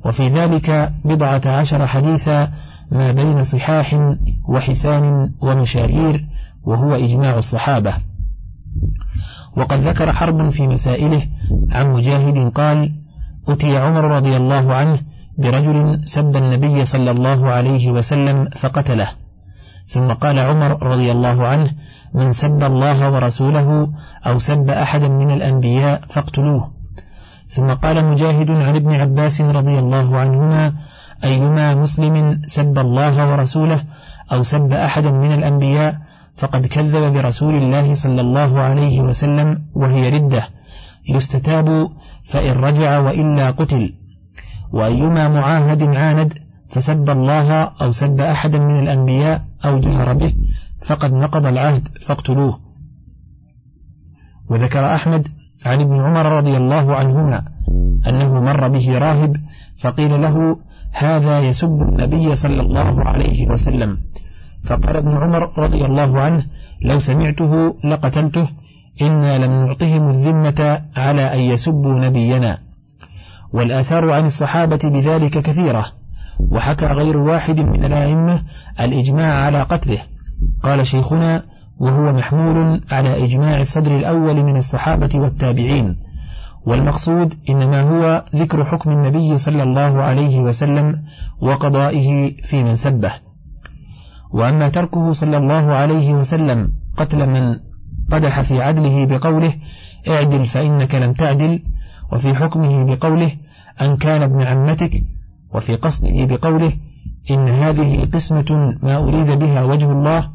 وفي 0.05 0.29
ذلك 0.29 0.93
بضعة 1.05 1.41
عشر 1.45 1.87
حديثا 1.87 2.51
ما 2.91 3.11
بين 3.11 3.43
صحاح 3.43 4.15
وحسان 4.47 5.31
ومشاهير 5.41 6.27
وهو 6.63 6.95
إجماع 6.95 7.37
الصحابة. 7.37 7.93
وقد 9.57 9.79
ذكر 9.79 10.13
حرب 10.13 10.49
في 10.49 10.67
مسائله 10.67 11.23
عن 11.71 11.93
مجاهد 11.93 12.51
قال 12.51 12.91
أتي 13.47 13.77
عمر 13.77 14.03
رضي 14.03 14.37
الله 14.37 14.73
عنه 14.73 14.99
برجل 15.37 16.01
سب 16.03 16.37
النبي 16.37 16.85
صلى 16.85 17.11
الله 17.11 17.51
عليه 17.51 17.91
وسلم 17.91 18.45
فقتله. 18.45 19.07
ثم 19.91 20.07
قال 20.07 20.39
عمر 20.39 20.83
رضي 20.83 21.11
الله 21.11 21.47
عنه 21.47 21.71
من 22.13 22.31
سب 22.31 22.63
الله 22.63 23.11
ورسوله 23.11 23.91
أو 24.25 24.39
سب 24.39 24.69
أحدا 24.69 25.07
من 25.07 25.31
الأنبياء 25.31 26.01
فاقتلوه. 26.09 26.71
ثم 27.47 27.73
قال 27.73 28.05
مجاهد 28.05 28.49
عن 28.49 28.75
ابن 28.75 28.95
عباس 28.95 29.41
رضي 29.41 29.79
الله 29.79 30.19
عنهما 30.19 30.73
أيما 31.23 31.75
مسلم 31.75 32.41
سب 32.45 32.79
الله 32.79 33.31
ورسوله 33.31 33.79
أو 34.31 34.43
سب 34.43 34.73
أحدا 34.73 35.11
من 35.11 35.31
الأنبياء 35.31 35.97
فقد 36.35 36.65
كذب 36.65 37.13
برسول 37.13 37.55
الله 37.55 37.93
صلى 37.93 38.21
الله 38.21 38.59
عليه 38.59 39.01
وسلم 39.01 39.61
وهي 39.73 40.09
ردة. 40.09 40.43
يستتاب 41.09 41.89
فإن 42.23 42.51
رجع 42.51 42.99
وإلا 42.99 43.51
قتل. 43.51 43.93
وأيما 44.71 45.27
معاهد 45.27 45.83
عاند 45.83 46.33
فسب 46.71 47.09
الله 47.09 47.53
أو 47.63 47.91
سب 47.91 48.21
أحدا 48.21 48.59
من 48.59 48.79
الأنبياء 48.79 49.45
أو 49.65 49.79
جهر 49.79 50.13
به 50.13 50.33
فقد 50.81 51.13
نقض 51.13 51.45
العهد 51.45 51.87
فاقتلوه. 52.01 52.59
وذكر 54.49 54.95
أحمد 54.95 55.27
عن 55.65 55.81
ابن 55.81 55.99
عمر 55.99 56.25
رضي 56.25 56.57
الله 56.57 56.95
عنهما 56.95 57.43
أنه 58.07 58.41
مر 58.41 58.67
به 58.67 58.97
راهب 58.97 59.35
فقيل 59.77 60.21
له 60.21 60.57
هذا 60.91 61.39
يسب 61.39 61.81
النبي 61.81 62.35
صلى 62.35 62.61
الله 62.61 63.03
عليه 63.03 63.47
وسلم. 63.47 63.97
فقال 64.63 64.95
ابن 64.95 65.11
عمر 65.11 65.59
رضي 65.59 65.85
الله 65.85 66.21
عنه 66.21 66.45
لو 66.81 66.99
سمعته 66.99 67.75
لقتلته 67.83 68.47
إنا 69.01 69.37
لم 69.37 69.65
نعطهم 69.65 70.09
الذمة 70.09 70.81
على 70.97 71.33
أن 71.33 71.39
يسبوا 71.39 71.93
نبينا. 71.93 72.57
والآثار 73.53 74.11
عن 74.11 74.25
الصحابة 74.25 74.79
بذلك 74.83 75.37
كثيرة. 75.37 76.00
وحكى 76.51 76.85
غير 76.85 77.17
واحد 77.17 77.59
من 77.59 77.85
الأئمة 77.85 78.43
الإجماع 78.79 79.45
على 79.45 79.61
قتله. 79.61 79.99
قال 80.63 80.87
شيخنا 80.87 81.43
وهو 81.77 82.13
محمول 82.13 82.81
على 82.91 83.25
إجماع 83.25 83.61
الصدر 83.61 83.97
الأول 83.97 84.43
من 84.43 84.57
الصحابة 84.57 85.09
والتابعين. 85.15 85.97
والمقصود 86.65 87.33
إنما 87.49 87.81
هو 87.81 88.25
ذكر 88.35 88.65
حكم 88.65 88.91
النبي 88.91 89.37
صلى 89.37 89.63
الله 89.63 90.03
عليه 90.03 90.39
وسلم 90.39 91.03
وقضائه 91.41 92.31
في 92.43 92.63
من 92.63 92.75
سبه. 92.75 93.11
وأما 94.31 94.69
تركه 94.69 95.13
صلى 95.13 95.37
الله 95.37 95.75
عليه 95.75 96.13
وسلم 96.13 96.73
قتل 96.97 97.29
من 97.29 97.59
قدح 98.11 98.41
في 98.41 98.61
عدله 98.61 99.05
بقوله 99.05 99.53
اعدل 100.07 100.45
فإنك 100.45 100.95
لم 100.95 101.13
تعدل 101.13 101.63
وفي 102.11 102.35
حكمه 102.35 102.83
بقوله 102.83 103.31
أن 103.81 103.97
كان 103.97 104.21
ابن 104.21 104.41
عمتك 104.41 105.03
وفي 105.53 105.75
قصده 105.75 106.25
بقوله 106.25 106.73
إن 107.31 107.49
هذه 107.49 108.05
قسمة 108.13 108.77
ما 108.83 108.97
أريد 108.97 109.39
بها 109.39 109.63
وجه 109.63 109.91
الله 109.91 110.31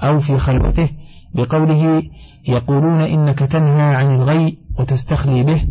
أو 0.00 0.18
في 0.18 0.38
خلوته 0.38 0.88
بقوله 1.34 2.02
يقولون 2.48 3.00
إنك 3.00 3.38
تنهى 3.38 3.94
عن 3.94 4.14
الغي 4.14 4.58
وتستخلي 4.78 5.42
به 5.42 5.68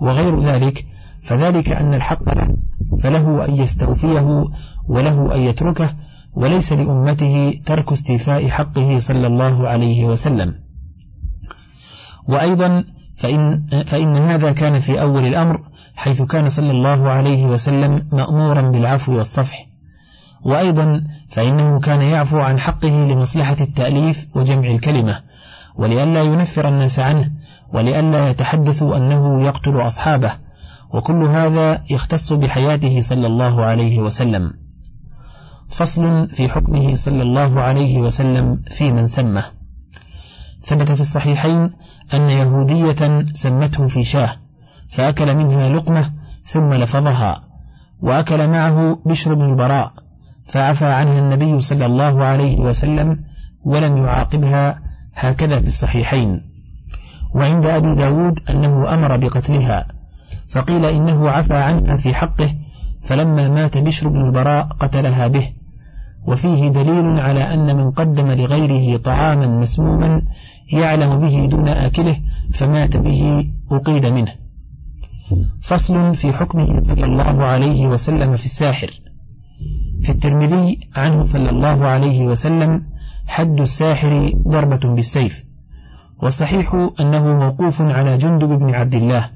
وغير 0.00 0.40
ذلك 0.40 0.86
فذلك 1.22 1.70
أن 1.70 1.94
الحق 1.94 2.34
له 2.34 2.56
فله 3.02 3.44
أن 3.44 3.54
يستوفيه 3.54 4.44
وله 4.88 5.34
أن 5.34 5.40
يتركه 5.40 5.90
وليس 6.32 6.72
لأمته 6.72 7.60
ترك 7.66 7.92
استيفاء 7.92 8.48
حقه 8.48 8.98
صلى 8.98 9.26
الله 9.26 9.68
عليه 9.68 10.04
وسلم. 10.04 10.54
وأيضا 12.28 12.84
فإن, 13.16 13.66
فإن 13.86 14.16
هذا 14.16 14.52
كان 14.52 14.80
في 14.80 15.00
أول 15.00 15.26
الأمر 15.26 15.67
حيث 15.98 16.22
كان 16.22 16.48
صلى 16.48 16.70
الله 16.70 17.10
عليه 17.10 17.46
وسلم 17.46 18.08
مأمورا 18.12 18.60
بالعفو 18.60 19.18
والصفح. 19.18 19.66
وأيضا 20.44 21.04
فإنه 21.30 21.80
كان 21.80 22.02
يعفو 22.02 22.38
عن 22.38 22.58
حقه 22.58 23.04
لمصلحة 23.04 23.56
التأليف 23.60 24.26
وجمع 24.34 24.68
الكلمة 24.68 25.20
ولئلا 25.76 26.22
ينفر 26.22 26.68
الناس 26.68 26.98
عنه 26.98 27.30
ولئلا 27.72 28.30
يتحدثوا 28.30 28.96
أنه 28.96 29.46
يقتل 29.46 29.80
أصحابه. 29.80 30.32
وكل 30.94 31.24
هذا 31.24 31.84
يختص 31.90 32.32
بحياته 32.32 33.00
صلى 33.00 33.26
الله 33.26 33.64
عليه 33.64 33.98
وسلم. 33.98 34.52
فصل 35.68 36.28
في 36.28 36.48
حكمه 36.48 36.96
صلى 36.96 37.22
الله 37.22 37.60
عليه 37.60 37.98
وسلم 37.98 38.62
في 38.70 38.92
من 38.92 39.06
سمه. 39.06 39.44
ثبت 40.62 40.92
في 40.92 41.00
الصحيحين 41.00 41.70
أن 42.14 42.30
يهودية 42.30 43.24
سمته 43.32 43.86
في 43.86 44.04
شاه. 44.04 44.47
فأكل 44.88 45.36
منها 45.36 45.68
لقمة 45.68 46.12
ثم 46.44 46.72
لفظها 46.74 47.40
وأكل 48.00 48.48
معه 48.48 48.98
بشر 49.06 49.34
بن 49.34 49.44
البراء 49.44 49.92
فعفى 50.48 50.84
عنها 50.84 51.18
النبي 51.18 51.60
صلى 51.60 51.86
الله 51.86 52.24
عليه 52.24 52.58
وسلم 52.58 53.24
ولم 53.64 53.96
يعاقبها 53.96 54.80
هكذا 55.14 55.60
في 55.60 55.66
الصحيحين. 55.66 56.40
وعند 57.34 57.66
أبي 57.66 57.94
داود 57.94 58.40
أنه 58.50 58.94
أمر 58.94 59.16
بقتلها 59.16 59.86
فقيل 60.48 60.84
إنه 60.84 61.30
عفى 61.30 61.54
عنها 61.54 61.96
في 61.96 62.14
حقه 62.14 62.54
فلما 63.02 63.48
مات 63.48 63.78
بشر 63.78 64.08
بن 64.08 64.20
البراء 64.20 64.66
قتلها 64.80 65.26
به. 65.26 65.52
وفيه 66.26 66.68
دليل 66.68 67.20
على 67.20 67.54
أن 67.54 67.76
من 67.76 67.90
قدم 67.90 68.30
لغيره 68.30 68.96
طعاما 68.96 69.46
مسموما 69.46 70.22
يعلم 70.72 71.20
به 71.20 71.48
دون 71.50 71.68
آكله 71.68 72.16
فمات 72.52 72.96
به 72.96 73.50
أقيد 73.70 74.06
منه. 74.06 74.47
فصل 75.62 76.14
في 76.14 76.32
حكمه 76.32 76.82
صلى 76.82 77.04
الله 77.04 77.44
عليه 77.44 77.86
وسلم 77.86 78.36
في 78.36 78.44
الساحر. 78.44 79.00
في 80.02 80.12
الترمذي 80.12 80.80
عنه 80.96 81.24
صلى 81.24 81.50
الله 81.50 81.86
عليه 81.86 82.26
وسلم 82.26 82.82
حد 83.26 83.60
الساحر 83.60 84.32
ضربة 84.48 84.94
بالسيف 84.94 85.44
والصحيح 86.22 86.90
أنه 87.00 87.34
موقوف 87.34 87.82
على 87.82 88.18
جندب 88.18 88.48
بن 88.48 88.74
عبد 88.74 88.94
الله. 88.94 89.30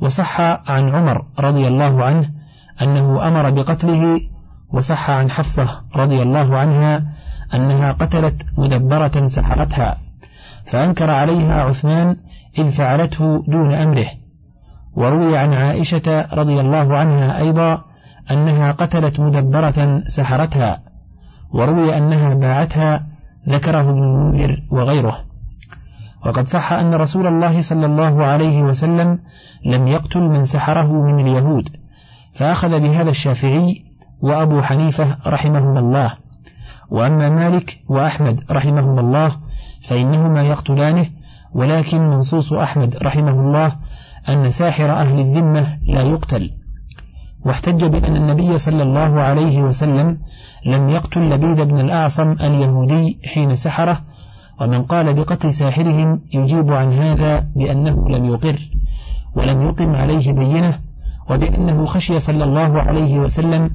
وصح 0.00 0.40
عن 0.40 0.88
عمر 0.88 1.26
رضي 1.38 1.68
الله 1.68 2.04
عنه 2.04 2.30
أنه 2.82 3.28
أمر 3.28 3.50
بقتله 3.50 4.20
وصح 4.72 5.10
عن 5.10 5.30
حفصة 5.30 5.84
رضي 5.96 6.22
الله 6.22 6.58
عنها 6.58 7.12
أنها 7.54 7.92
قتلت 7.92 8.46
مدبرة 8.58 9.26
سحرتها 9.26 9.98
فأنكر 10.64 11.10
عليها 11.10 11.62
عثمان 11.62 12.16
إذ 12.58 12.70
فعلته 12.70 13.44
دون 13.48 13.72
أمره. 13.72 14.06
وروي 14.96 15.38
عن 15.38 15.54
عائشة 15.54 16.28
رضي 16.32 16.60
الله 16.60 16.96
عنها 16.96 17.38
أيضا 17.38 17.84
أنها 18.30 18.72
قتلت 18.72 19.20
مدبرة 19.20 20.02
سحرتها 20.06 20.82
وروي 21.52 21.96
أنها 21.98 22.34
باعتها 22.34 23.06
ذكره 23.48 23.90
ابن 23.90 24.02
المنذر 24.02 24.62
وغيره. 24.70 25.24
وقد 26.26 26.48
صح 26.48 26.72
أن 26.72 26.94
رسول 26.94 27.26
الله 27.26 27.60
صلى 27.60 27.86
الله 27.86 28.24
عليه 28.24 28.62
وسلم 28.62 29.18
لم 29.64 29.88
يقتل 29.88 30.20
من 30.20 30.44
سحره 30.44 30.92
من 30.92 31.20
اليهود 31.26 31.68
فأخذ 32.32 32.80
بهذا 32.80 33.10
الشافعي 33.10 33.84
وأبو 34.20 34.62
حنيفة 34.62 35.16
رحمهما 35.26 35.80
الله. 35.80 36.12
وأما 36.90 37.30
مالك 37.30 37.78
وأحمد 37.88 38.40
رحمهما 38.50 39.00
الله 39.00 39.36
فإنهما 39.82 40.42
يقتلانه 40.42 41.06
ولكن 41.54 42.00
منصوص 42.00 42.52
أحمد 42.52 42.96
رحمه 42.96 43.30
الله 43.30 43.76
أن 44.28 44.50
ساحر 44.50 44.90
أهل 44.90 45.20
الذمة 45.20 45.78
لا 45.88 46.02
يقتل. 46.02 46.50
واحتج 47.46 47.84
بأن 47.84 48.16
النبي 48.16 48.58
صلى 48.58 48.82
الله 48.82 49.20
عليه 49.20 49.62
وسلم 49.62 50.18
لم 50.66 50.88
يقتل 50.88 51.30
لبيد 51.30 51.60
بن 51.60 51.80
الأعصم 51.80 52.32
اليهودي 52.32 53.18
حين 53.24 53.56
سحره 53.56 54.00
ومن 54.60 54.82
قال 54.82 55.14
بقتل 55.14 55.52
ساحرهم 55.52 56.20
يجيب 56.32 56.72
عن 56.72 56.92
هذا 56.92 57.46
بأنه 57.56 58.08
لم 58.08 58.24
يقر 58.24 58.60
ولم 59.36 59.62
يقم 59.62 59.94
عليه 59.94 60.32
بينة 60.32 60.78
وبأنه 61.30 61.84
خشي 61.84 62.20
صلى 62.20 62.44
الله 62.44 62.82
عليه 62.82 63.18
وسلم 63.18 63.70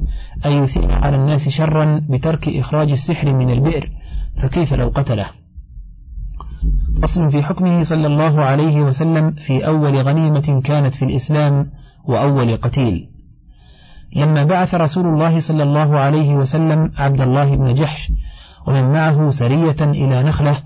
أن 0.45 0.63
يثير 0.63 0.91
على 0.91 1.15
الناس 1.15 1.49
شرا 1.49 2.01
بترك 2.09 2.49
إخراج 2.49 2.91
السحر 2.91 3.33
من 3.33 3.49
البئر 3.49 3.89
فكيف 4.35 4.73
لو 4.73 4.91
قتله؟ 4.95 5.25
فصل 7.01 7.29
في 7.29 7.43
حكمه 7.43 7.83
صلى 7.83 8.07
الله 8.07 8.41
عليه 8.41 8.81
وسلم 8.81 9.31
في 9.31 9.67
أول 9.67 10.01
غنيمة 10.01 10.61
كانت 10.63 10.95
في 10.95 11.05
الإسلام 11.05 11.71
وأول 12.05 12.57
قتيل. 12.57 13.09
لما 14.15 14.43
بعث 14.43 14.75
رسول 14.75 15.05
الله 15.05 15.39
صلى 15.39 15.63
الله 15.63 15.99
عليه 15.99 16.35
وسلم 16.35 16.91
عبد 16.97 17.21
الله 17.21 17.55
بن 17.55 17.73
جحش 17.73 18.11
ومن 18.67 18.91
معه 18.91 19.29
سرية 19.29 19.75
إلى 19.81 20.23
نخلة 20.23 20.57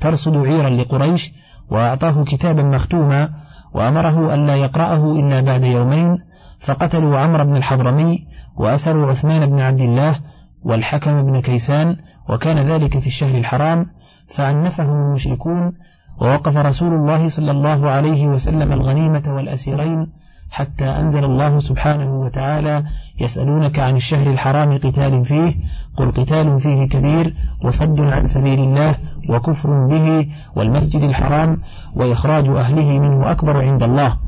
ترصد 0.00 0.36
عيرا 0.36 0.70
لقريش 0.70 1.32
وأعطاه 1.70 2.24
كتابا 2.24 2.62
مختوما 2.62 3.28
وأمره 3.74 4.34
ألا 4.34 4.56
يقرأه 4.56 5.12
إلا 5.12 5.40
بعد 5.40 5.64
يومين 5.64 6.18
فقتلوا 6.58 7.18
عمرو 7.18 7.44
بن 7.44 7.56
الحضرمي 7.56 8.26
وأسروا 8.56 9.10
عثمان 9.10 9.46
بن 9.46 9.60
عبد 9.60 9.80
الله 9.80 10.14
والحكم 10.62 11.22
بن 11.22 11.40
كيسان 11.40 11.96
وكان 12.28 12.58
ذلك 12.58 12.98
في 12.98 13.06
الشهر 13.06 13.38
الحرام 13.38 13.86
فعنفهم 14.28 14.96
المشركون 15.06 15.72
ووقف 16.20 16.56
رسول 16.56 16.92
الله 16.92 17.28
صلى 17.28 17.50
الله 17.50 17.90
عليه 17.90 18.26
وسلم 18.26 18.72
الغنيمة 18.72 19.22
والأسيرين 19.26 20.06
حتى 20.50 20.84
أنزل 20.84 21.24
الله 21.24 21.58
سبحانه 21.58 22.20
وتعالى 22.20 22.84
يسألونك 23.20 23.78
عن 23.78 23.96
الشهر 23.96 24.30
الحرام 24.30 24.78
قتال 24.78 25.24
فيه 25.24 25.54
قل 25.96 26.10
قتال 26.10 26.60
فيه 26.60 26.88
كبير 26.88 27.34
وصد 27.64 28.00
عن 28.00 28.26
سبيل 28.26 28.60
الله 28.60 28.94
وكفر 29.28 29.86
به 29.86 30.28
والمسجد 30.56 31.02
الحرام 31.02 31.58
وإخراج 31.96 32.48
أهله 32.48 32.98
منه 32.98 33.30
أكبر 33.30 33.62
عند 33.64 33.82
الله 33.82 34.18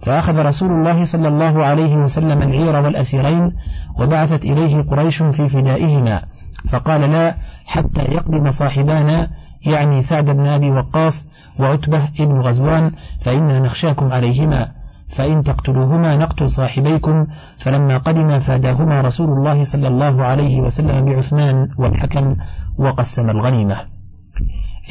فأخذ 0.00 0.38
رسول 0.38 0.70
الله 0.70 1.04
صلى 1.04 1.28
الله 1.28 1.64
عليه 1.64 1.96
وسلم 1.96 2.42
العير 2.42 2.76
والأسيرين 2.76 3.56
وبعثت 3.98 4.44
إليه 4.44 4.82
قريش 4.82 5.22
في 5.22 5.48
فدائهما 5.48 6.22
فقال 6.70 7.00
لا 7.00 7.34
حتى 7.66 8.02
يقدم 8.02 8.50
صاحبانا 8.50 9.30
يعني 9.66 10.02
سعد 10.02 10.24
بن 10.24 10.46
أبي 10.46 10.70
وقاص 10.70 11.26
وعتبة 11.60 12.08
ابن 12.20 12.40
غزوان 12.40 12.92
فإنا 13.20 13.58
نخشاكم 13.60 14.12
عليهما 14.12 14.68
فإن 15.08 15.42
تقتلوهما 15.42 16.16
نقتل 16.16 16.50
صاحبيكم 16.50 17.26
فلما 17.58 17.98
قدم 17.98 18.38
فاداهما 18.38 19.00
رسول 19.00 19.28
الله 19.28 19.64
صلى 19.64 19.88
الله 19.88 20.22
عليه 20.24 20.60
وسلم 20.60 21.04
بعثمان 21.04 21.68
والحكم 21.78 22.36
وقسم 22.78 23.30
الغنيمة. 23.30 23.76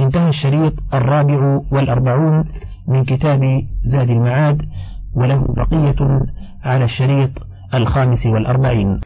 انتهى 0.02 0.30
الشريط 0.30 0.74
الرابع 0.94 1.62
والأربعون 1.72 2.46
من 2.88 3.04
كتاب 3.04 3.42
زاد 3.84 4.10
المعاد 4.10 4.70
وله 5.16 5.46
بقية 5.50 6.22
على 6.64 6.84
الشريط 6.84 7.32
الخامس 7.74 8.26
والأربعين. 8.26 9.00